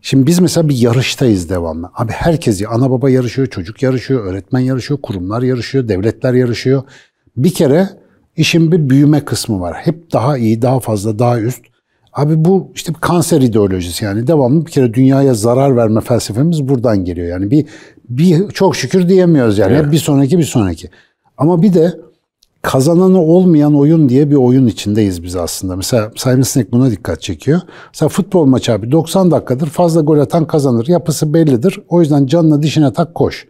Şimdi 0.00 0.26
biz 0.26 0.38
mesela 0.38 0.68
bir 0.68 0.76
yarıştayız 0.76 1.50
devamlı. 1.50 1.90
Abi 1.94 2.12
herkes, 2.12 2.62
ana 2.68 2.90
baba 2.90 3.10
yarışıyor, 3.10 3.48
çocuk 3.48 3.82
yarışıyor, 3.82 4.24
öğretmen 4.24 4.60
yarışıyor, 4.60 5.00
kurumlar 5.02 5.42
yarışıyor, 5.42 5.88
devletler 5.88 6.34
yarışıyor. 6.34 6.82
Bir 7.36 7.54
kere 7.54 7.88
işin 8.38 8.72
bir 8.72 8.90
büyüme 8.90 9.24
kısmı 9.24 9.60
var. 9.60 9.74
Hep 9.74 10.12
daha 10.12 10.38
iyi, 10.38 10.62
daha 10.62 10.80
fazla, 10.80 11.18
daha 11.18 11.40
üst. 11.40 11.62
Abi 12.12 12.44
bu 12.44 12.72
işte 12.74 12.94
bir 12.94 13.00
kanser 13.00 13.40
ideolojisi 13.40 14.04
yani 14.04 14.26
devamlı 14.26 14.66
bir 14.66 14.70
kere 14.70 14.94
dünyaya 14.94 15.34
zarar 15.34 15.76
verme 15.76 16.00
felsefemiz 16.00 16.68
buradan 16.68 17.04
geliyor. 17.04 17.28
Yani 17.28 17.50
bir 17.50 17.66
bir 18.08 18.48
çok 18.48 18.76
şükür 18.76 19.08
diyemiyoruz 19.08 19.58
yani. 19.58 19.72
Evet. 19.72 19.92
bir 19.92 19.98
sonraki 19.98 20.38
bir 20.38 20.44
sonraki. 20.44 20.88
Ama 21.36 21.62
bir 21.62 21.74
de 21.74 21.94
kazananı 22.62 23.20
olmayan 23.20 23.74
oyun 23.74 24.08
diye 24.08 24.30
bir 24.30 24.34
oyun 24.34 24.66
içindeyiz 24.66 25.22
biz 25.22 25.36
aslında. 25.36 25.76
Mesela 25.76 26.10
Simon 26.16 26.42
Sinek 26.42 26.72
buna 26.72 26.90
dikkat 26.90 27.22
çekiyor. 27.22 27.60
Mesela 27.92 28.08
futbol 28.08 28.44
maçı 28.46 28.72
abi 28.72 28.92
90 28.92 29.30
dakikadır 29.30 29.66
fazla 29.66 30.00
gol 30.00 30.18
atan 30.18 30.46
kazanır. 30.46 30.86
Yapısı 30.86 31.34
bellidir. 31.34 31.80
O 31.88 32.00
yüzden 32.00 32.26
canına 32.26 32.62
dişine 32.62 32.92
tak 32.92 33.14
koş. 33.14 33.46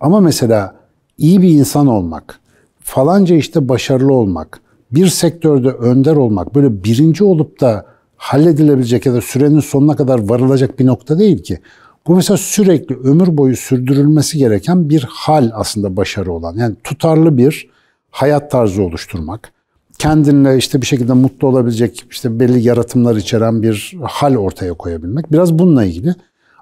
Ama 0.00 0.20
mesela 0.20 0.74
iyi 1.18 1.42
bir 1.42 1.48
insan 1.48 1.86
olmak, 1.86 2.40
falanca 2.88 3.36
işte 3.36 3.68
başarılı 3.68 4.12
olmak, 4.12 4.60
bir 4.90 5.06
sektörde 5.06 5.68
önder 5.68 6.16
olmak, 6.16 6.54
böyle 6.54 6.84
birinci 6.84 7.24
olup 7.24 7.60
da 7.60 7.86
halledilebilecek 8.16 9.06
ya 9.06 9.14
da 9.14 9.20
sürenin 9.20 9.60
sonuna 9.60 9.96
kadar 9.96 10.28
varılacak 10.28 10.78
bir 10.78 10.86
nokta 10.86 11.18
değil 11.18 11.42
ki. 11.42 11.58
Bu 12.06 12.16
mesela 12.16 12.36
sürekli 12.36 12.96
ömür 12.96 13.36
boyu 13.36 13.56
sürdürülmesi 13.56 14.38
gereken 14.38 14.88
bir 14.88 15.06
hal 15.10 15.50
aslında 15.54 15.96
başarı 15.96 16.32
olan. 16.32 16.56
Yani 16.56 16.76
tutarlı 16.84 17.36
bir 17.36 17.70
hayat 18.10 18.50
tarzı 18.50 18.82
oluşturmak, 18.82 19.52
kendinle 19.98 20.56
işte 20.56 20.80
bir 20.80 20.86
şekilde 20.86 21.12
mutlu 21.12 21.48
olabilecek 21.48 22.04
işte 22.10 22.40
belli 22.40 22.60
yaratımlar 22.60 23.16
içeren 23.16 23.62
bir 23.62 23.96
hal 24.02 24.36
ortaya 24.36 24.74
koyabilmek. 24.74 25.32
Biraz 25.32 25.58
bununla 25.58 25.84
ilgili. 25.84 26.14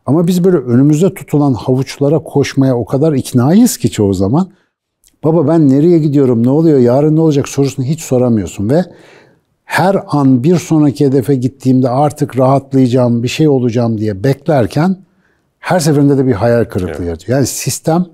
Ama 0.06 0.26
biz 0.26 0.44
böyle 0.44 0.56
önümüzde 0.56 1.14
tutulan 1.14 1.54
havuçlara 1.54 2.18
koşmaya 2.18 2.76
o 2.76 2.84
kadar 2.84 3.12
iknayız 3.12 3.76
ki 3.76 3.90
çoğu 3.90 4.14
zaman. 4.14 4.50
Baba 5.24 5.48
ben 5.48 5.68
nereye 5.68 5.98
gidiyorum, 5.98 6.46
ne 6.46 6.50
oluyor, 6.50 6.78
yarın 6.78 7.16
ne 7.16 7.20
olacak 7.20 7.48
sorusunu 7.48 7.86
hiç 7.86 8.00
soramıyorsun 8.00 8.70
ve 8.70 8.84
her 9.64 9.96
an 10.08 10.42
bir 10.42 10.56
sonraki 10.56 11.06
hedefe 11.06 11.34
gittiğimde 11.34 11.88
artık 11.88 12.38
rahatlayacağım, 12.38 13.22
bir 13.22 13.28
şey 13.28 13.48
olacağım 13.48 13.98
diye 13.98 14.24
beklerken 14.24 14.96
her 15.58 15.80
seferinde 15.80 16.18
de 16.18 16.26
bir 16.26 16.32
hayal 16.32 16.64
kırıklığı 16.64 16.94
evet. 16.96 17.06
yaratıyor. 17.06 17.38
Yani 17.38 17.46
sistem 17.46 18.06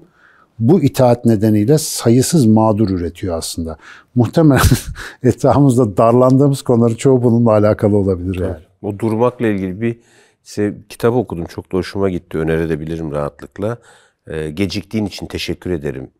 bu 0.58 0.82
itaat 0.82 1.24
nedeniyle 1.24 1.78
sayısız 1.78 2.46
mağdur 2.46 2.90
üretiyor 2.90 3.38
aslında. 3.38 3.76
Muhtemelen 4.14 4.62
etrafımızda 5.22 5.96
darlandığımız 5.96 6.62
konuların 6.62 6.94
çoğu 6.94 7.22
bununla 7.22 7.50
alakalı 7.50 7.96
olabilir. 7.96 8.40
Yani. 8.40 8.56
O 8.82 8.98
durmakla 8.98 9.46
ilgili 9.46 9.80
bir 9.80 10.00
işte, 10.44 10.74
kitap 10.88 11.14
okudum. 11.14 11.44
Çok 11.44 11.72
da 11.72 11.76
hoşuma 11.76 12.10
gitti. 12.10 12.38
Önerebilirim 12.38 13.12
rahatlıkla. 13.12 13.78
Ee, 14.26 14.50
geciktiğin 14.50 15.06
için 15.06 15.26
teşekkür 15.26 15.70
ederim 15.70 16.10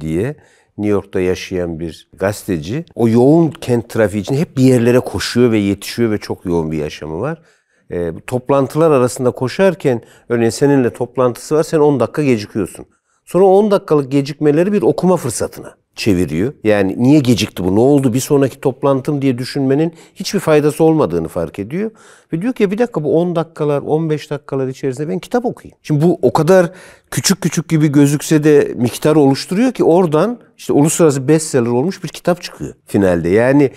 diye. 0.00 0.36
New 0.78 0.92
York'ta 0.92 1.20
yaşayan 1.20 1.80
bir 1.80 2.08
gazeteci. 2.12 2.84
O 2.94 3.08
yoğun 3.08 3.50
kent 3.50 3.88
trafiği 3.88 4.22
için 4.22 4.34
hep 4.34 4.56
bir 4.56 4.62
yerlere 4.62 5.00
koşuyor 5.00 5.52
ve 5.52 5.58
yetişiyor 5.58 6.10
ve 6.10 6.18
çok 6.18 6.44
yoğun 6.46 6.72
bir 6.72 6.78
yaşamı 6.78 7.20
var. 7.20 7.42
E, 7.90 8.12
toplantılar 8.26 8.90
arasında 8.90 9.30
koşarken 9.30 10.02
örneğin 10.28 10.50
seninle 10.50 10.92
toplantısı 10.92 11.54
var 11.54 11.62
sen 11.62 11.78
10 11.78 12.00
dakika 12.00 12.22
gecikiyorsun. 12.22 12.86
Sonra 13.24 13.44
10 13.44 13.70
dakikalık 13.70 14.12
gecikmeleri 14.12 14.72
bir 14.72 14.82
okuma 14.82 15.16
fırsatına 15.16 15.81
çeviriyor. 15.96 16.52
Yani 16.64 16.94
niye 16.98 17.20
gecikti 17.20 17.64
bu, 17.64 17.76
ne 17.76 17.80
oldu, 17.80 18.14
bir 18.14 18.20
sonraki 18.20 18.60
toplantım 18.60 19.22
diye 19.22 19.38
düşünmenin 19.38 19.92
hiçbir 20.14 20.40
faydası 20.40 20.84
olmadığını 20.84 21.28
fark 21.28 21.58
ediyor. 21.58 21.90
Ve 22.32 22.42
diyor 22.42 22.52
ki 22.52 22.70
bir 22.70 22.78
dakika 22.78 23.04
bu 23.04 23.20
10 23.20 23.36
dakikalar, 23.36 23.82
15 23.82 24.30
dakikalar 24.30 24.68
içerisinde 24.68 25.08
ben 25.08 25.18
kitap 25.18 25.44
okuyayım. 25.44 25.78
Şimdi 25.82 26.04
bu 26.04 26.18
o 26.22 26.32
kadar 26.32 26.70
küçük 27.10 27.40
küçük 27.40 27.68
gibi 27.68 27.88
gözükse 27.88 28.44
de 28.44 28.74
miktar 28.76 29.16
oluşturuyor 29.16 29.72
ki 29.72 29.84
oradan 29.84 30.38
işte 30.58 30.72
uluslararası 30.72 31.28
bestseller 31.28 31.70
olmuş 31.70 32.04
bir 32.04 32.08
kitap 32.08 32.42
çıkıyor 32.42 32.74
finalde. 32.86 33.28
Yani 33.28 33.70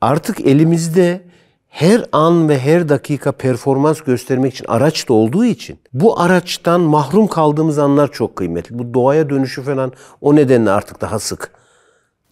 artık 0.00 0.40
elimizde 0.40 1.33
her 1.74 2.04
an 2.12 2.48
ve 2.48 2.58
her 2.58 2.88
dakika 2.88 3.32
performans 3.32 4.00
göstermek 4.00 4.54
için 4.54 4.64
araç 4.68 5.08
da 5.08 5.12
olduğu 5.12 5.44
için 5.44 5.78
bu 5.92 6.20
araçtan 6.20 6.80
mahrum 6.80 7.26
kaldığımız 7.26 7.78
anlar 7.78 8.12
çok 8.12 8.36
kıymetli. 8.36 8.78
Bu 8.78 8.94
doğaya 8.94 9.30
dönüşü 9.30 9.62
falan 9.62 9.92
o 10.20 10.36
nedenle 10.36 10.70
artık 10.70 11.00
daha 11.00 11.18
sık 11.18 11.50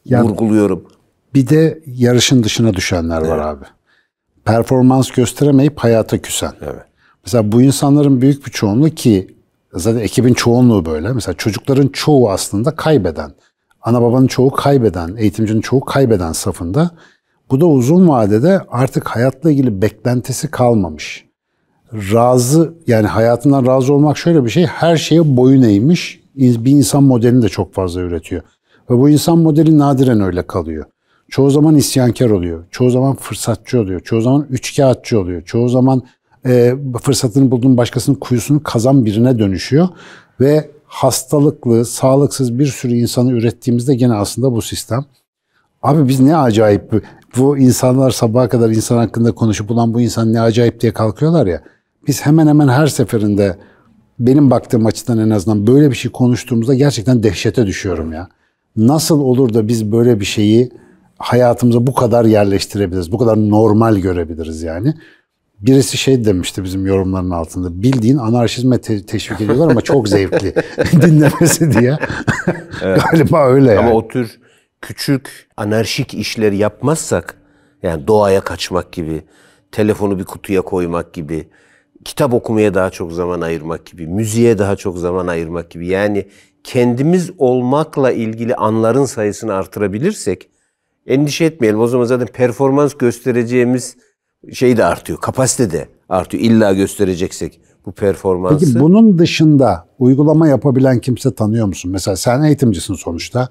ya, 0.04 0.24
vurguluyorum. 0.24 0.84
Bir 1.34 1.48
de 1.48 1.82
yarışın 1.86 2.42
dışına 2.42 2.74
düşenler 2.74 3.18
evet. 3.18 3.30
var 3.30 3.38
abi. 3.38 3.64
Performans 4.44 5.10
gösteremeyip 5.10 5.78
hayata 5.78 6.18
küsen. 6.18 6.52
Evet. 6.60 6.82
Mesela 7.24 7.52
bu 7.52 7.62
insanların 7.62 8.20
büyük 8.20 8.46
bir 8.46 8.50
çoğunluğu 8.50 8.90
ki 8.90 9.34
zaten 9.72 10.00
ekibin 10.00 10.34
çoğunluğu 10.34 10.84
böyle. 10.84 11.12
Mesela 11.12 11.34
çocukların 11.34 11.88
çoğu 11.88 12.30
aslında 12.30 12.76
kaybeden. 12.76 13.32
Ana 13.80 14.02
babanın 14.02 14.26
çoğu 14.26 14.50
kaybeden, 14.50 15.16
eğitimcinin 15.16 15.60
çoğu 15.60 15.80
kaybeden 15.80 16.32
safında. 16.32 16.90
Bu 17.52 17.60
da 17.60 17.66
uzun 17.66 18.08
vadede 18.08 18.60
artık 18.68 19.08
hayatla 19.08 19.50
ilgili 19.50 19.82
beklentisi 19.82 20.50
kalmamış. 20.50 21.24
Razı 21.92 22.74
yani 22.86 23.06
hayatından 23.06 23.66
razı 23.66 23.92
olmak 23.92 24.18
şöyle 24.18 24.44
bir 24.44 24.50
şey 24.50 24.66
her 24.66 24.96
şeye 24.96 25.36
boyun 25.36 25.62
eğmiş 25.62 26.20
bir 26.34 26.70
insan 26.70 27.02
modelini 27.02 27.42
de 27.42 27.48
çok 27.48 27.74
fazla 27.74 28.00
üretiyor. 28.00 28.42
Ve 28.90 28.98
bu 28.98 29.08
insan 29.08 29.38
modeli 29.38 29.78
nadiren 29.78 30.20
öyle 30.20 30.46
kalıyor. 30.46 30.84
Çoğu 31.28 31.50
zaman 31.50 31.74
isyankar 31.74 32.30
oluyor. 32.30 32.64
Çoğu 32.70 32.90
zaman 32.90 33.14
fırsatçı 33.14 33.80
oluyor. 33.80 34.00
Çoğu 34.00 34.20
zaman 34.20 34.46
üçkağıtçı 34.50 35.20
oluyor. 35.20 35.42
Çoğu 35.42 35.68
zaman 35.68 36.02
e, 36.46 36.74
fırsatını 37.02 37.50
bulduğun 37.50 37.76
başkasının 37.76 38.16
kuyusunu 38.16 38.62
kazan 38.62 39.04
birine 39.04 39.38
dönüşüyor. 39.38 39.88
Ve 40.40 40.70
hastalıklı, 40.86 41.84
sağlıksız 41.84 42.58
bir 42.58 42.66
sürü 42.66 42.94
insanı 42.94 43.32
ürettiğimizde 43.32 43.94
gene 43.94 44.14
aslında 44.14 44.52
bu 44.52 44.62
sistem. 44.62 45.04
Abi 45.82 46.08
biz 46.08 46.20
ne 46.20 46.36
acayip 46.36 46.92
bu 47.36 47.58
insanlar 47.58 48.10
sabaha 48.10 48.48
kadar 48.48 48.70
insan 48.70 48.96
hakkında 48.96 49.32
konuşup 49.32 49.70
ulan 49.70 49.94
bu 49.94 50.00
insan 50.00 50.32
ne 50.32 50.40
acayip 50.40 50.80
diye 50.80 50.92
kalkıyorlar 50.92 51.46
ya. 51.46 51.62
Biz 52.06 52.26
hemen 52.26 52.46
hemen 52.46 52.68
her 52.68 52.86
seferinde 52.86 53.56
benim 54.18 54.50
baktığım 54.50 54.86
açıdan 54.86 55.18
en 55.18 55.30
azından 55.30 55.66
böyle 55.66 55.90
bir 55.90 55.96
şey 55.96 56.12
konuştuğumuzda 56.12 56.74
gerçekten 56.74 57.22
dehşete 57.22 57.66
düşüyorum 57.66 58.12
ya. 58.12 58.28
Nasıl 58.76 59.20
olur 59.20 59.54
da 59.54 59.68
biz 59.68 59.92
böyle 59.92 60.20
bir 60.20 60.24
şeyi 60.24 60.70
hayatımıza 61.18 61.86
bu 61.86 61.94
kadar 61.94 62.24
yerleştirebiliriz, 62.24 63.12
bu 63.12 63.18
kadar 63.18 63.36
normal 63.50 63.96
görebiliriz 63.96 64.62
yani. 64.62 64.94
Birisi 65.60 65.96
şey 65.98 66.24
demişti 66.24 66.64
bizim 66.64 66.86
yorumların 66.86 67.30
altında. 67.30 67.82
Bildiğin 67.82 68.16
anarşizme 68.16 68.80
te- 68.80 69.06
teşvik 69.06 69.40
ediyorlar 69.40 69.70
ama 69.70 69.80
çok 69.80 70.08
zevkli 70.08 70.54
dinlemesi 71.02 71.72
diye. 71.72 71.98
Galiba 72.80 73.46
öyle 73.46 73.72
yani. 73.72 73.78
Ama 73.86 73.92
o 73.92 74.08
tür 74.08 74.40
küçük 74.82 75.48
anarşik 75.56 76.14
işler 76.14 76.52
yapmazsak 76.52 77.36
yani 77.82 78.06
doğaya 78.06 78.40
kaçmak 78.40 78.92
gibi, 78.92 79.22
telefonu 79.72 80.18
bir 80.18 80.24
kutuya 80.24 80.62
koymak 80.62 81.12
gibi, 81.12 81.48
kitap 82.04 82.34
okumaya 82.34 82.74
daha 82.74 82.90
çok 82.90 83.12
zaman 83.12 83.40
ayırmak 83.40 83.86
gibi, 83.86 84.06
müziğe 84.06 84.58
daha 84.58 84.76
çok 84.76 84.98
zaman 84.98 85.26
ayırmak 85.26 85.70
gibi 85.70 85.86
yani 85.86 86.28
kendimiz 86.64 87.30
olmakla 87.38 88.12
ilgili 88.12 88.54
anların 88.54 89.04
sayısını 89.04 89.54
artırabilirsek 89.54 90.48
endişe 91.06 91.44
etmeyelim. 91.44 91.80
O 91.80 91.86
zaman 91.86 92.04
zaten 92.04 92.26
performans 92.26 92.94
göstereceğimiz 92.94 93.96
şey 94.52 94.76
de 94.76 94.84
artıyor. 94.84 95.20
Kapasite 95.20 95.70
de 95.70 95.88
artıyor. 96.08 96.44
İlla 96.44 96.72
göstereceksek 96.72 97.60
bu 97.86 97.92
performansı. 97.92 98.66
Peki 98.66 98.80
bunun 98.80 99.18
dışında 99.18 99.88
uygulama 99.98 100.48
yapabilen 100.48 100.98
kimse 100.98 101.34
tanıyor 101.34 101.66
musun? 101.66 101.90
Mesela 101.90 102.16
sen 102.16 102.42
eğitimcisin 102.42 102.94
sonuçta. 102.94 103.48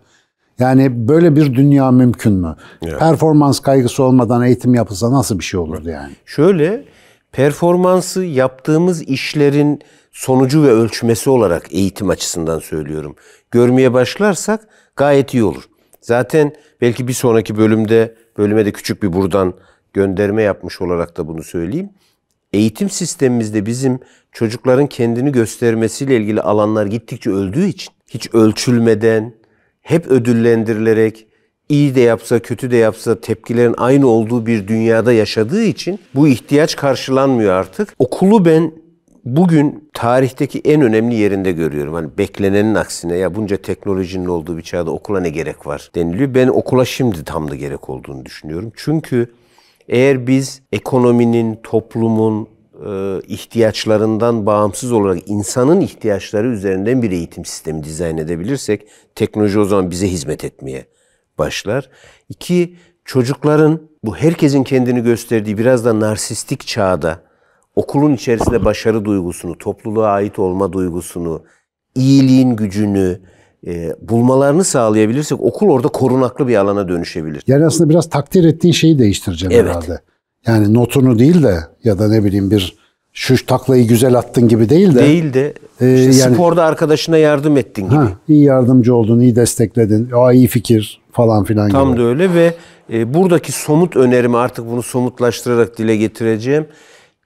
Yani 0.60 1.08
böyle 1.08 1.36
bir 1.36 1.56
dünya 1.56 1.92
mümkün 1.92 2.34
mü? 2.34 2.56
Evet. 2.82 3.00
Performans 3.00 3.60
kaygısı 3.60 4.04
olmadan 4.04 4.44
eğitim 4.44 4.76
yapılsa 4.76 5.12
nasıl 5.12 5.40
bir 5.40 5.44
şey 5.44 5.60
olurdu 5.60 5.90
yani? 5.90 6.14
Şöyle 6.26 6.86
performansı 7.32 8.24
yaptığımız 8.24 9.02
işlerin 9.02 9.82
sonucu 10.12 10.64
ve 10.64 10.72
ölçmesi 10.72 11.30
olarak 11.30 11.74
eğitim 11.74 12.10
açısından 12.10 12.60
söylüyorum. 12.60 13.16
Görmeye 13.52 13.94
başlarsak 13.94 14.68
gayet 14.96 15.34
iyi 15.34 15.44
olur. 15.44 15.64
Zaten 16.02 16.54
belki 16.82 17.08
bir 17.08 17.14
sonraki 17.14 17.58
bölümde 17.58 18.16
bölüme 18.38 18.66
de 18.66 18.72
küçük 18.72 19.04
bir 19.04 19.14
buradan 19.14 19.54
gönderme 19.94 20.44
yapmış 20.44 20.82
olarak 20.82 21.18
da 21.18 21.28
bunu 21.28 21.44
söyleyeyim. 21.44 21.90
Eğitim 22.54 22.90
sistemimizde 22.90 23.66
bizim 23.66 24.00
çocukların 24.32 24.88
kendini 24.88 25.32
göstermesiyle 25.32 26.18
ilgili 26.18 26.42
alanlar 26.42 26.86
gittikçe 26.86 27.30
öldüğü 27.30 27.68
için 27.68 27.94
hiç 28.10 28.34
ölçülmeden, 28.34 29.34
hep 29.82 30.08
ödüllendirilerek 30.08 31.28
iyi 31.70 31.96
de 31.96 32.02
yapsa 32.02 32.40
kötü 32.40 32.72
de 32.72 32.78
yapsa 32.78 33.22
tepkilerin 33.22 33.76
aynı 33.78 34.08
olduğu 34.08 34.46
bir 34.46 34.68
dünyada 34.68 35.14
yaşadığı 35.14 35.64
için 35.64 36.00
bu 36.16 36.28
ihtiyaç 36.28 36.76
karşılanmıyor 36.76 37.54
artık. 37.54 37.94
Okulu 38.00 38.46
ben 38.46 38.72
bugün 39.26 39.90
tarihteki 39.94 40.60
en 40.60 40.82
önemli 40.82 41.16
yerinde 41.16 41.52
görüyorum. 41.52 41.94
Hani 41.94 42.10
beklenenin 42.18 42.76
aksine 42.76 43.18
ya 43.18 43.36
bunca 43.36 43.58
teknolojinin 43.58 44.26
olduğu 44.26 44.58
bir 44.58 44.62
çağda 44.62 44.92
okula 44.92 45.20
ne 45.20 45.30
gerek 45.30 45.68
var 45.68 45.92
deniliyor. 45.96 46.34
Ben 46.34 46.48
okula 46.48 46.86
şimdi 46.86 47.24
tam 47.24 47.52
da 47.52 47.56
gerek 47.56 47.90
olduğunu 47.90 48.26
düşünüyorum. 48.26 48.72
Çünkü 48.76 49.32
eğer 49.90 50.28
biz 50.28 50.62
ekonominin, 50.72 51.60
toplumun 51.64 52.48
ihtiyaçlarından 53.28 54.46
bağımsız 54.46 54.92
olarak 54.92 55.30
insanın 55.30 55.82
ihtiyaçları 55.82 56.48
üzerinden 56.48 57.02
bir 57.02 57.12
eğitim 57.12 57.46
sistemi 57.46 57.84
dizayn 57.84 58.18
edebilirsek 58.18 58.88
teknoloji 59.16 59.60
o 59.60 59.66
zaman 59.66 59.92
bize 59.92 60.08
hizmet 60.08 60.46
etmeye 60.46 60.86
başlar. 61.38 61.90
İki, 62.30 62.76
çocukların 63.06 63.82
bu 64.04 64.16
herkesin 64.16 64.64
kendini 64.64 65.04
gösterdiği 65.04 65.58
biraz 65.58 65.86
da 65.86 66.00
narsistik 66.00 66.68
çağda 66.68 67.22
okulun 67.76 68.14
içerisinde 68.14 68.66
başarı 68.66 69.06
duygusunu, 69.06 69.58
topluluğa 69.58 70.08
ait 70.08 70.40
olma 70.40 70.74
duygusunu, 70.74 71.44
iyiliğin 71.96 72.56
gücünü 72.56 73.20
e, 73.68 73.96
bulmalarını 74.02 74.64
sağlayabilirsek 74.64 75.42
okul 75.42 75.70
orada 75.70 75.88
korunaklı 75.88 76.48
bir 76.48 76.56
alana 76.56 76.88
dönüşebilir. 76.88 77.44
Yani 77.48 77.66
aslında 77.66 77.90
biraz 77.90 78.10
takdir 78.10 78.44
ettiğin 78.44 78.74
şeyi 78.74 79.00
değiştireceğim 79.00 79.52
evet. 79.52 79.76
herhalde. 79.76 80.02
Yani 80.48 80.74
notunu 80.74 81.20
değil 81.20 81.44
de 81.44 81.60
ya 81.84 82.00
da 82.00 82.08
ne 82.08 82.24
bileyim 82.24 82.52
bir 82.52 82.82
şu 83.14 83.46
taklayı 83.46 83.88
güzel 83.88 84.16
attın 84.16 84.48
gibi 84.48 84.70
değil 84.70 84.96
de. 84.96 85.00
Değil 85.00 85.34
de 85.34 85.54
e, 85.82 86.10
işte 86.10 86.24
yani, 86.24 86.36
sporda 86.36 86.64
arkadaşına 86.64 87.18
yardım 87.18 87.58
ettin 87.58 87.86
gibi. 87.86 87.96
Ha, 87.96 88.12
iyi 88.28 88.44
yardımcı 88.44 88.96
oldun, 88.96 89.20
iyi 89.20 89.36
destekledin. 89.36 90.10
Aa 90.14 90.34
iyi 90.34 90.48
fikir 90.48 91.02
falan 91.12 91.44
filan 91.44 91.70
Tam 91.70 91.90
gibi. 91.90 92.02
da 92.02 92.04
öyle 92.04 92.34
ve 92.34 92.54
e, 92.94 93.14
buradaki 93.14 93.52
somut 93.52 93.96
önerimi 93.96 94.38
artık 94.38 94.70
bunu 94.70 94.84
somutlaştırarak 94.84 95.78
dile 95.78 95.96
getireceğim. 95.96 96.68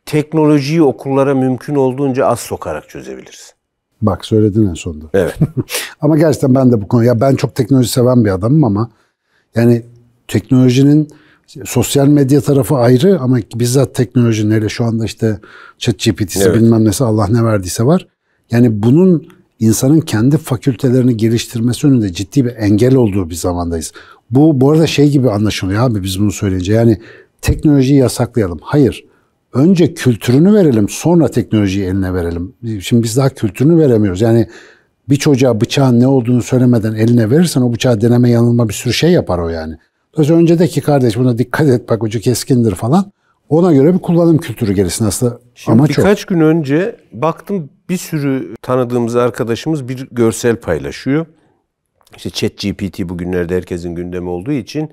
Teknolojiyi 0.05 0.81
okullara 0.81 1.35
mümkün 1.35 1.75
olduğunca 1.75 2.25
az 2.25 2.39
sokarak 2.39 2.89
çözebiliriz. 2.89 3.53
Bak 4.01 4.25
söyledin 4.25 4.67
en 4.67 4.73
sonunda. 4.73 5.05
Evet. 5.13 5.35
ama 6.01 6.17
gerçekten 6.17 6.55
ben 6.55 6.71
de 6.71 6.81
bu 6.81 6.87
konu 6.87 7.03
ya 7.03 7.21
ben 7.21 7.35
çok 7.35 7.55
teknoloji 7.55 7.89
seven 7.89 8.25
bir 8.25 8.29
adamım 8.29 8.63
ama 8.63 8.89
yani 9.55 9.83
teknolojinin 10.27 11.07
sosyal 11.65 12.07
medya 12.07 12.41
tarafı 12.41 12.75
ayrı 12.75 13.19
ama 13.19 13.37
bizzat 13.55 13.95
teknolojinin 13.95 14.55
hele 14.55 14.69
şu 14.69 14.85
anda 14.85 15.05
işte 15.05 15.39
chat 15.77 15.99
GPT'si 15.99 16.43
evet. 16.43 16.55
bilmem 16.55 16.85
nesi 16.85 17.03
Allah 17.03 17.27
ne 17.27 17.43
verdiyse 17.43 17.83
var. 17.83 18.07
Yani 18.51 18.83
bunun 18.83 19.27
insanın 19.59 19.99
kendi 19.99 20.37
fakültelerini 20.37 21.17
geliştirmesi 21.17 21.87
önünde 21.87 22.13
ciddi 22.13 22.45
bir 22.45 22.55
engel 22.55 22.95
olduğu 22.95 23.29
bir 23.29 23.35
zamandayız. 23.35 23.91
Bu 24.31 24.61
bu 24.61 24.71
arada 24.71 24.87
şey 24.87 25.09
gibi 25.09 25.29
anlaşılıyor 25.29 25.83
abi 25.83 26.03
biz 26.03 26.19
bunu 26.19 26.31
söyleyince 26.31 26.73
yani 26.73 26.99
teknolojiyi 27.41 27.99
yasaklayalım. 27.99 28.59
Hayır. 28.61 29.05
Önce 29.53 29.93
kültürünü 29.93 30.53
verelim 30.53 30.89
sonra 30.89 31.27
teknolojiyi 31.27 31.85
eline 31.85 32.13
verelim. 32.13 32.53
Şimdi 32.81 33.03
biz 33.03 33.17
daha 33.17 33.29
kültürünü 33.29 33.77
veremiyoruz. 33.77 34.21
Yani 34.21 34.47
bir 35.09 35.15
çocuğa 35.15 35.61
bıçağın 35.61 35.99
ne 35.99 36.07
olduğunu 36.07 36.43
söylemeden 36.43 36.93
eline 36.93 37.29
verirsen 37.29 37.61
o 37.61 37.73
bıçağı 37.73 38.01
deneme 38.01 38.29
yanılma 38.29 38.69
bir 38.69 38.73
sürü 38.73 38.93
şey 38.93 39.11
yapar 39.11 39.39
o 39.39 39.49
yani. 39.49 39.77
Az 40.17 40.29
öncedeki 40.29 40.81
kardeş 40.81 41.17
buna 41.17 41.37
dikkat 41.37 41.67
et 41.67 41.89
bak 41.89 42.03
ucu 42.03 42.19
keskindir 42.19 42.75
falan. 42.75 43.11
Ona 43.49 43.73
göre 43.73 43.93
bir 43.93 43.99
kullanım 43.99 44.37
kültürü 44.37 44.73
gelsin 44.73 45.05
aslında. 45.05 45.39
Şimdi 45.55 45.89
birkaç 45.89 46.25
gün 46.25 46.39
önce 46.39 46.95
baktım 47.11 47.69
bir 47.89 47.97
sürü 47.97 48.55
tanıdığımız 48.61 49.15
arkadaşımız 49.15 49.87
bir 49.87 50.07
görsel 50.11 50.55
paylaşıyor. 50.55 51.25
İşte 52.17 52.29
Chat 52.29 52.57
GPT 52.57 53.09
bugünlerde 53.09 53.55
herkesin 53.55 53.95
gündemi 53.95 54.29
olduğu 54.29 54.51
için 54.51 54.91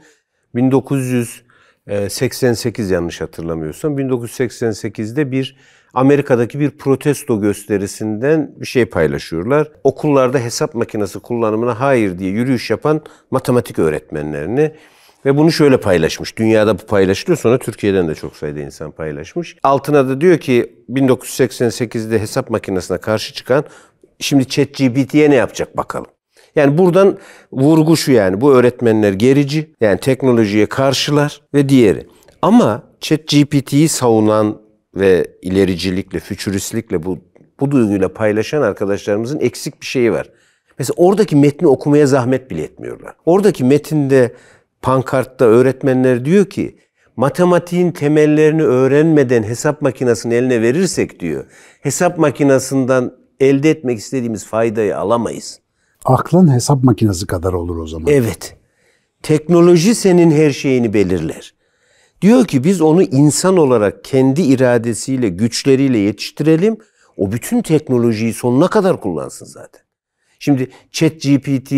1988 0.54 2.90
yanlış 2.90 3.20
hatırlamıyorsam 3.20 3.98
1988'de 3.98 5.32
bir 5.32 5.56
Amerika'daki 5.94 6.60
bir 6.60 6.70
protesto 6.70 7.40
gösterisinden 7.40 8.54
bir 8.56 8.66
şey 8.66 8.84
paylaşıyorlar. 8.84 9.72
Okullarda 9.84 10.38
hesap 10.38 10.74
makinesi 10.74 11.18
kullanımına 11.18 11.80
hayır 11.80 12.18
diye 12.18 12.30
yürüyüş 12.30 12.70
yapan 12.70 13.00
matematik 13.30 13.78
öğretmenlerini 13.78 14.72
ve 15.26 15.36
bunu 15.36 15.52
şöyle 15.52 15.76
paylaşmış. 15.76 16.36
Dünyada 16.36 16.78
bu 16.78 16.82
paylaşılıyor. 16.82 17.38
Sonra 17.38 17.58
Türkiye'den 17.58 18.08
de 18.08 18.14
çok 18.14 18.36
sayıda 18.36 18.60
insan 18.60 18.90
paylaşmış. 18.90 19.56
Altına 19.62 20.08
da 20.08 20.20
diyor 20.20 20.38
ki 20.38 20.84
1988'de 20.90 22.18
hesap 22.18 22.50
makinesine 22.50 22.98
karşı 22.98 23.34
çıkan 23.34 23.64
şimdi 24.18 24.48
ChatGPT'ye 24.48 25.30
ne 25.30 25.34
yapacak 25.34 25.76
bakalım. 25.76 26.06
Yani 26.56 26.78
buradan 26.78 27.18
vurgu 27.52 27.96
şu 27.96 28.12
yani 28.12 28.40
bu 28.40 28.54
öğretmenler 28.54 29.12
gerici 29.12 29.74
yani 29.80 30.00
teknolojiye 30.00 30.66
karşılar 30.66 31.40
ve 31.54 31.68
diğeri. 31.68 32.06
Ama 32.42 32.82
ChatGPT'yi 33.00 33.88
savunan 33.88 34.62
ve 34.94 35.26
ilericilikle, 35.42 36.20
fütüristlikle 36.20 37.02
bu, 37.02 37.18
bu 37.60 37.70
duyguyla 37.70 38.12
paylaşan 38.12 38.62
arkadaşlarımızın 38.62 39.40
eksik 39.40 39.80
bir 39.80 39.86
şeyi 39.86 40.12
var. 40.12 40.28
Mesela 40.78 40.94
oradaki 40.96 41.36
metni 41.36 41.68
okumaya 41.68 42.06
zahmet 42.06 42.50
bile 42.50 42.62
etmiyorlar. 42.62 43.14
Oradaki 43.26 43.64
metinde 43.64 44.32
pankartta 44.82 45.44
öğretmenler 45.44 46.24
diyor 46.24 46.46
ki 46.46 46.78
matematiğin 47.16 47.92
temellerini 47.92 48.62
öğrenmeden 48.62 49.42
hesap 49.42 49.82
makinesini 49.82 50.34
eline 50.34 50.62
verirsek 50.62 51.20
diyor. 51.20 51.44
Hesap 51.80 52.18
makinesinden 52.18 53.10
elde 53.40 53.70
etmek 53.70 53.98
istediğimiz 53.98 54.46
faydayı 54.46 54.98
alamayız. 54.98 55.60
Aklın 56.04 56.54
hesap 56.54 56.84
makinesi 56.84 57.26
kadar 57.26 57.52
olur 57.52 57.76
o 57.76 57.86
zaman. 57.86 58.12
Evet. 58.12 58.56
Teknoloji 59.22 59.94
senin 59.94 60.30
her 60.30 60.50
şeyini 60.50 60.94
belirler. 60.94 61.54
Diyor 62.22 62.44
ki 62.44 62.64
biz 62.64 62.80
onu 62.80 63.02
insan 63.02 63.56
olarak 63.56 64.04
kendi 64.04 64.42
iradesiyle, 64.42 65.28
güçleriyle 65.28 65.98
yetiştirelim. 65.98 66.76
O 67.16 67.32
bütün 67.32 67.62
teknolojiyi 67.62 68.34
sonuna 68.34 68.68
kadar 68.68 69.00
kullansın 69.00 69.46
zaten. 69.46 69.81
Şimdi 70.44 70.70
Chat 70.92 71.22
GPT 71.22 71.72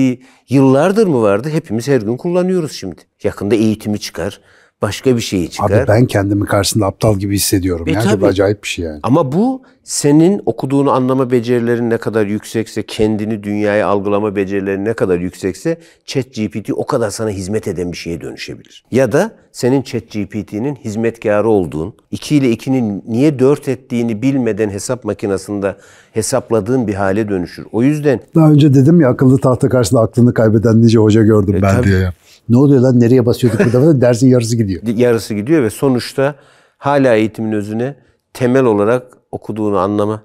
yıllardır 0.48 1.06
mı 1.06 1.22
vardı? 1.22 1.48
Hepimiz 1.48 1.88
her 1.88 2.00
gün 2.00 2.16
kullanıyoruz 2.16 2.72
şimdi. 2.72 3.00
Yakında 3.22 3.54
eğitimi 3.54 4.00
çıkar 4.00 4.40
başka 4.84 5.16
bir 5.16 5.20
şey 5.20 5.48
çıkar. 5.48 5.80
Abi 5.80 5.88
ben 5.88 6.06
kendimi 6.06 6.44
karşısında 6.44 6.86
aptal 6.86 7.18
gibi 7.18 7.34
hissediyorum. 7.34 7.88
E, 7.88 7.92
yani 7.92 8.04
tabii. 8.04 8.20
çok 8.20 8.28
acayip 8.28 8.62
bir 8.62 8.68
şey 8.68 8.84
yani. 8.84 9.00
Ama 9.02 9.32
bu 9.32 9.62
senin 9.84 10.42
okuduğunu 10.46 10.90
anlama 10.90 11.30
becerilerin 11.30 11.90
ne 11.90 11.96
kadar 11.96 12.26
yüksekse, 12.26 12.82
kendini 12.82 13.42
dünyaya 13.42 13.86
algılama 13.86 14.36
becerilerin 14.36 14.84
ne 14.84 14.92
kadar 14.92 15.18
yüksekse 15.18 15.78
Chat 16.06 16.34
GPT 16.34 16.70
o 16.76 16.86
kadar 16.86 17.10
sana 17.10 17.30
hizmet 17.30 17.68
eden 17.68 17.92
bir 17.92 17.96
şeye 17.96 18.20
dönüşebilir. 18.20 18.84
Ya 18.90 19.12
da 19.12 19.32
senin 19.52 19.82
Chat 19.82 20.02
GPT'nin 20.02 20.74
hizmetkarı 20.74 21.48
olduğun, 21.48 21.94
2 22.10 22.36
ile 22.36 22.52
2'nin 22.52 23.04
niye 23.08 23.38
4 23.38 23.68
ettiğini 23.68 24.22
bilmeden 24.22 24.70
hesap 24.70 25.04
makinesinde 25.04 25.76
hesapladığın 26.12 26.86
bir 26.86 26.94
hale 26.94 27.28
dönüşür. 27.28 27.66
O 27.72 27.82
yüzden... 27.82 28.20
Daha 28.34 28.50
önce 28.50 28.74
dedim 28.74 29.00
ya 29.00 29.08
akıllı 29.08 29.38
tahta 29.38 29.68
karşısında 29.68 30.00
aklını 30.00 30.34
kaybeden 30.34 30.82
nice 30.82 30.98
hoca 30.98 31.22
gördüm 31.22 31.54
e, 31.56 31.62
ben 31.62 31.76
tabii. 31.76 31.86
diye. 31.86 32.12
Ne 32.48 32.56
oluyor 32.56 32.80
lan 32.80 33.00
nereye 33.00 33.26
basıyorduk 33.26 33.60
burada 33.60 33.80
falan 33.80 34.00
dersin 34.00 34.28
yarısı 34.28 34.56
gidiyor. 34.56 34.82
Yarısı 34.96 35.34
gidiyor 35.34 35.62
ve 35.62 35.70
sonuçta 35.70 36.34
hala 36.78 37.14
eğitimin 37.14 37.52
özüne 37.52 37.96
temel 38.32 38.64
olarak 38.64 39.18
okuduğunu 39.30 39.78
anlama, 39.78 40.22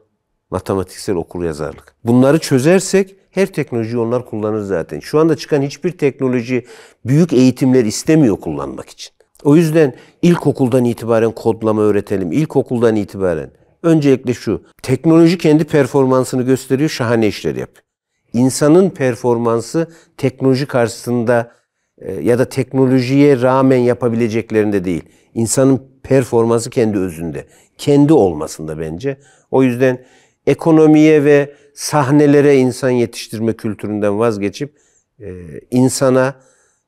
matematiksel 0.51 1.15
okur 1.15 1.43
yazarlık. 1.43 1.95
Bunları 2.03 2.39
çözersek 2.39 3.15
her 3.31 3.45
teknolojiyi 3.45 3.97
onlar 3.97 4.25
kullanır 4.25 4.61
zaten. 4.61 4.99
Şu 4.99 5.19
anda 5.19 5.35
çıkan 5.35 5.61
hiçbir 5.61 5.91
teknoloji 5.91 6.65
büyük 7.05 7.33
eğitimler 7.33 7.85
istemiyor 7.85 8.37
kullanmak 8.37 8.89
için. 8.89 9.11
O 9.43 9.55
yüzden 9.55 9.93
ilkokuldan 10.21 10.85
itibaren 10.85 11.31
kodlama 11.31 11.81
öğretelim. 11.81 12.31
İlkokuldan 12.31 12.95
itibaren. 12.95 13.51
Öncelikle 13.83 14.33
şu. 14.33 14.61
Teknoloji 14.83 15.37
kendi 15.37 15.63
performansını 15.63 16.43
gösteriyor, 16.43 16.89
şahane 16.89 17.27
işler 17.27 17.55
yapıyor. 17.55 17.83
İnsanın 18.33 18.89
performansı 18.89 19.87
teknoloji 20.17 20.65
karşısında 20.65 21.51
ya 22.21 22.39
da 22.39 22.45
teknolojiye 22.45 23.41
rağmen 23.41 23.77
yapabileceklerinde 23.77 24.85
değil. 24.85 25.03
İnsanın 25.33 25.81
performansı 26.03 26.69
kendi 26.69 26.97
özünde. 26.97 27.45
Kendi 27.77 28.13
olmasında 28.13 28.79
bence. 28.79 29.17
O 29.51 29.63
yüzden 29.63 30.05
ekonomiye 30.47 31.23
ve 31.23 31.53
sahnelere 31.73 32.57
insan 32.57 32.89
yetiştirme 32.89 33.53
kültüründen 33.53 34.19
vazgeçip 34.19 34.73
e, 35.19 35.29
insana 35.71 36.35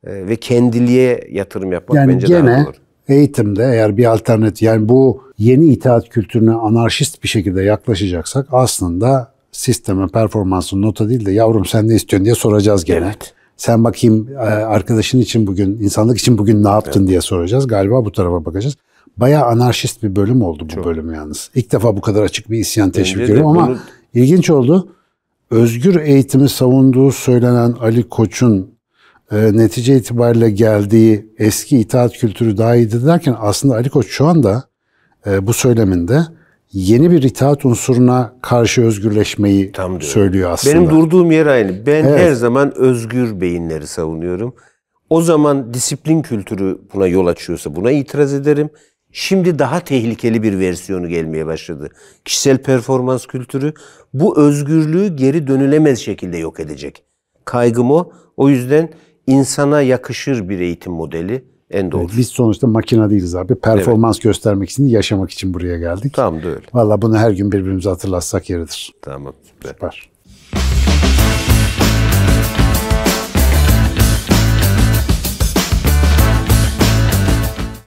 e, 0.04 0.28
ve 0.28 0.36
kendiliğe 0.36 1.28
yatırım 1.32 1.72
yapmak 1.72 1.96
Yani 1.96 2.14
bence 2.14 2.28
gene 2.28 2.48
daha 2.48 2.66
doğru. 2.66 2.76
eğitimde 3.08 3.64
eğer 3.64 3.98
bir 3.98 4.06
alternatif 4.06 4.62
yani 4.62 4.90
bu 4.90 5.24
yeni 5.38 5.68
itaat 5.68 6.10
kültürüne 6.10 6.52
anarşist 6.52 7.24
bir 7.24 7.28
şekilde 7.28 7.62
yaklaşacaksak 7.64 8.48
aslında 8.52 9.34
sisteme 9.52 10.08
performansın 10.08 10.82
nota 10.82 11.10
değil 11.10 11.26
de 11.26 11.32
yavrum 11.32 11.66
sen 11.66 11.88
ne 11.88 11.96
istiyorsun 11.96 12.26
diye 12.26 12.36
soracağız 12.36 12.86
gene. 12.86 13.06
Evet. 13.06 13.34
Sen 13.62 13.84
bakayım 13.84 14.28
e, 14.34 14.36
arkadaşın 14.46 15.20
için 15.20 15.48
bugün, 15.48 15.80
insanlık 15.80 16.18
için 16.18 16.38
bugün 16.38 16.64
ne 16.64 16.70
yaptın 16.70 17.08
diye 17.08 17.22
soracağız. 17.22 17.68
Galiba 17.68 18.06
bu 18.06 18.12
tarafa 18.12 18.46
bakacağız. 18.46 18.76
Bayağı 19.18 19.46
anarşist 19.46 20.04
bir 20.04 20.16
bölüm 20.16 20.42
oldu 20.42 20.68
bu 20.78 20.84
bölüm 20.84 21.14
yalnız. 21.14 21.52
İlk 21.56 21.72
defa 21.72 21.98
bu 21.98 22.02
kadar 22.02 22.24
açık 22.24 22.52
bir 22.52 22.60
isyan 22.60 22.92
teşvik 22.92 23.24
ediyorum 23.24 23.48
ama 23.48 23.68
bunu- 23.68 23.78
ilginç 24.14 24.50
oldu. 24.50 24.90
Özgür 25.52 25.96
eğitimi 25.96 26.50
savunduğu 26.50 27.12
söylenen 27.12 27.72
Ali 27.72 28.10
Koç'un 28.10 28.72
e, 29.32 29.58
netice 29.58 29.98
itibariyle 29.98 30.52
geldiği 30.52 31.30
eski 31.38 31.80
itaat 31.80 32.14
kültürü 32.14 32.58
daha 32.58 32.76
iyiydi 32.76 33.06
derken 33.06 33.36
aslında 33.40 33.76
Ali 33.76 33.90
Koç 33.90 34.08
şu 34.08 34.26
anda 34.26 34.64
e, 35.28 35.48
bu 35.48 35.54
söyleminde 35.54 36.22
yeni 36.74 37.12
bir 37.12 37.24
itaat 37.24 37.66
unsuruna 37.66 38.34
karşı 38.42 38.82
özgürleşmeyi 38.82 39.72
Tam 39.72 40.02
söylüyor 40.02 40.52
aslında. 40.52 40.76
Benim 40.76 40.90
durduğum 40.90 41.32
yer 41.32 41.46
aynı. 41.46 41.86
Ben 41.86 42.04
Evet. 42.04 42.20
her 42.20 42.32
zaman 42.32 42.78
özgür 42.78 43.42
beyinleri 43.42 43.88
savunuyorum. 43.88 44.56
O 45.10 45.22
zaman 45.22 45.74
disiplin 45.74 46.22
kültürü 46.22 46.78
buna 46.94 47.08
yol 47.08 47.28
açıyorsa 47.28 47.76
buna 47.76 47.92
itiraz 47.92 48.34
ederim. 48.34 48.70
Şimdi 49.12 49.60
daha 49.60 49.80
tehlikeli 49.80 50.44
bir 50.44 50.60
versiyonu 50.60 51.08
gelmeye 51.08 51.46
başladı. 51.46 51.90
Kişisel 52.26 52.58
performans 52.58 53.26
kültürü 53.26 53.74
bu 54.14 54.40
özgürlüğü 54.40 55.16
geri 55.16 55.48
dönülemez 55.48 56.00
şekilde 56.00 56.38
yok 56.38 56.60
edecek. 56.60 57.04
Kaygım 57.46 57.92
o. 57.92 58.12
O 58.38 58.50
yüzden 58.50 58.90
insana 59.28 59.82
yakışır 59.82 60.50
bir 60.50 60.60
eğitim 60.60 60.94
modeli 60.94 61.46
en 61.72 61.92
doğru. 61.92 62.08
Biz 62.18 62.28
sonuçta 62.28 62.68
makine 62.68 63.10
değiliz 63.10 63.36
abi. 63.36 63.56
Performans 63.56 64.20
göstermek 64.20 64.70
için 64.70 64.86
yaşamak 64.86 65.32
için 65.32 65.54
buraya 65.54 65.78
geldik. 65.78 66.14
Tam 66.14 66.44
da 66.44 66.48
öyle. 66.48 66.62
Valla 66.74 67.02
bunu 67.02 67.18
her 67.18 67.32
gün 67.32 67.52
birbirimize 67.52 67.90
hatırlatsak 67.90 68.50
yeridir. 68.50 68.94
Tamam. 69.02 69.34
Süper. 69.62 69.70
Süper. 69.74 70.11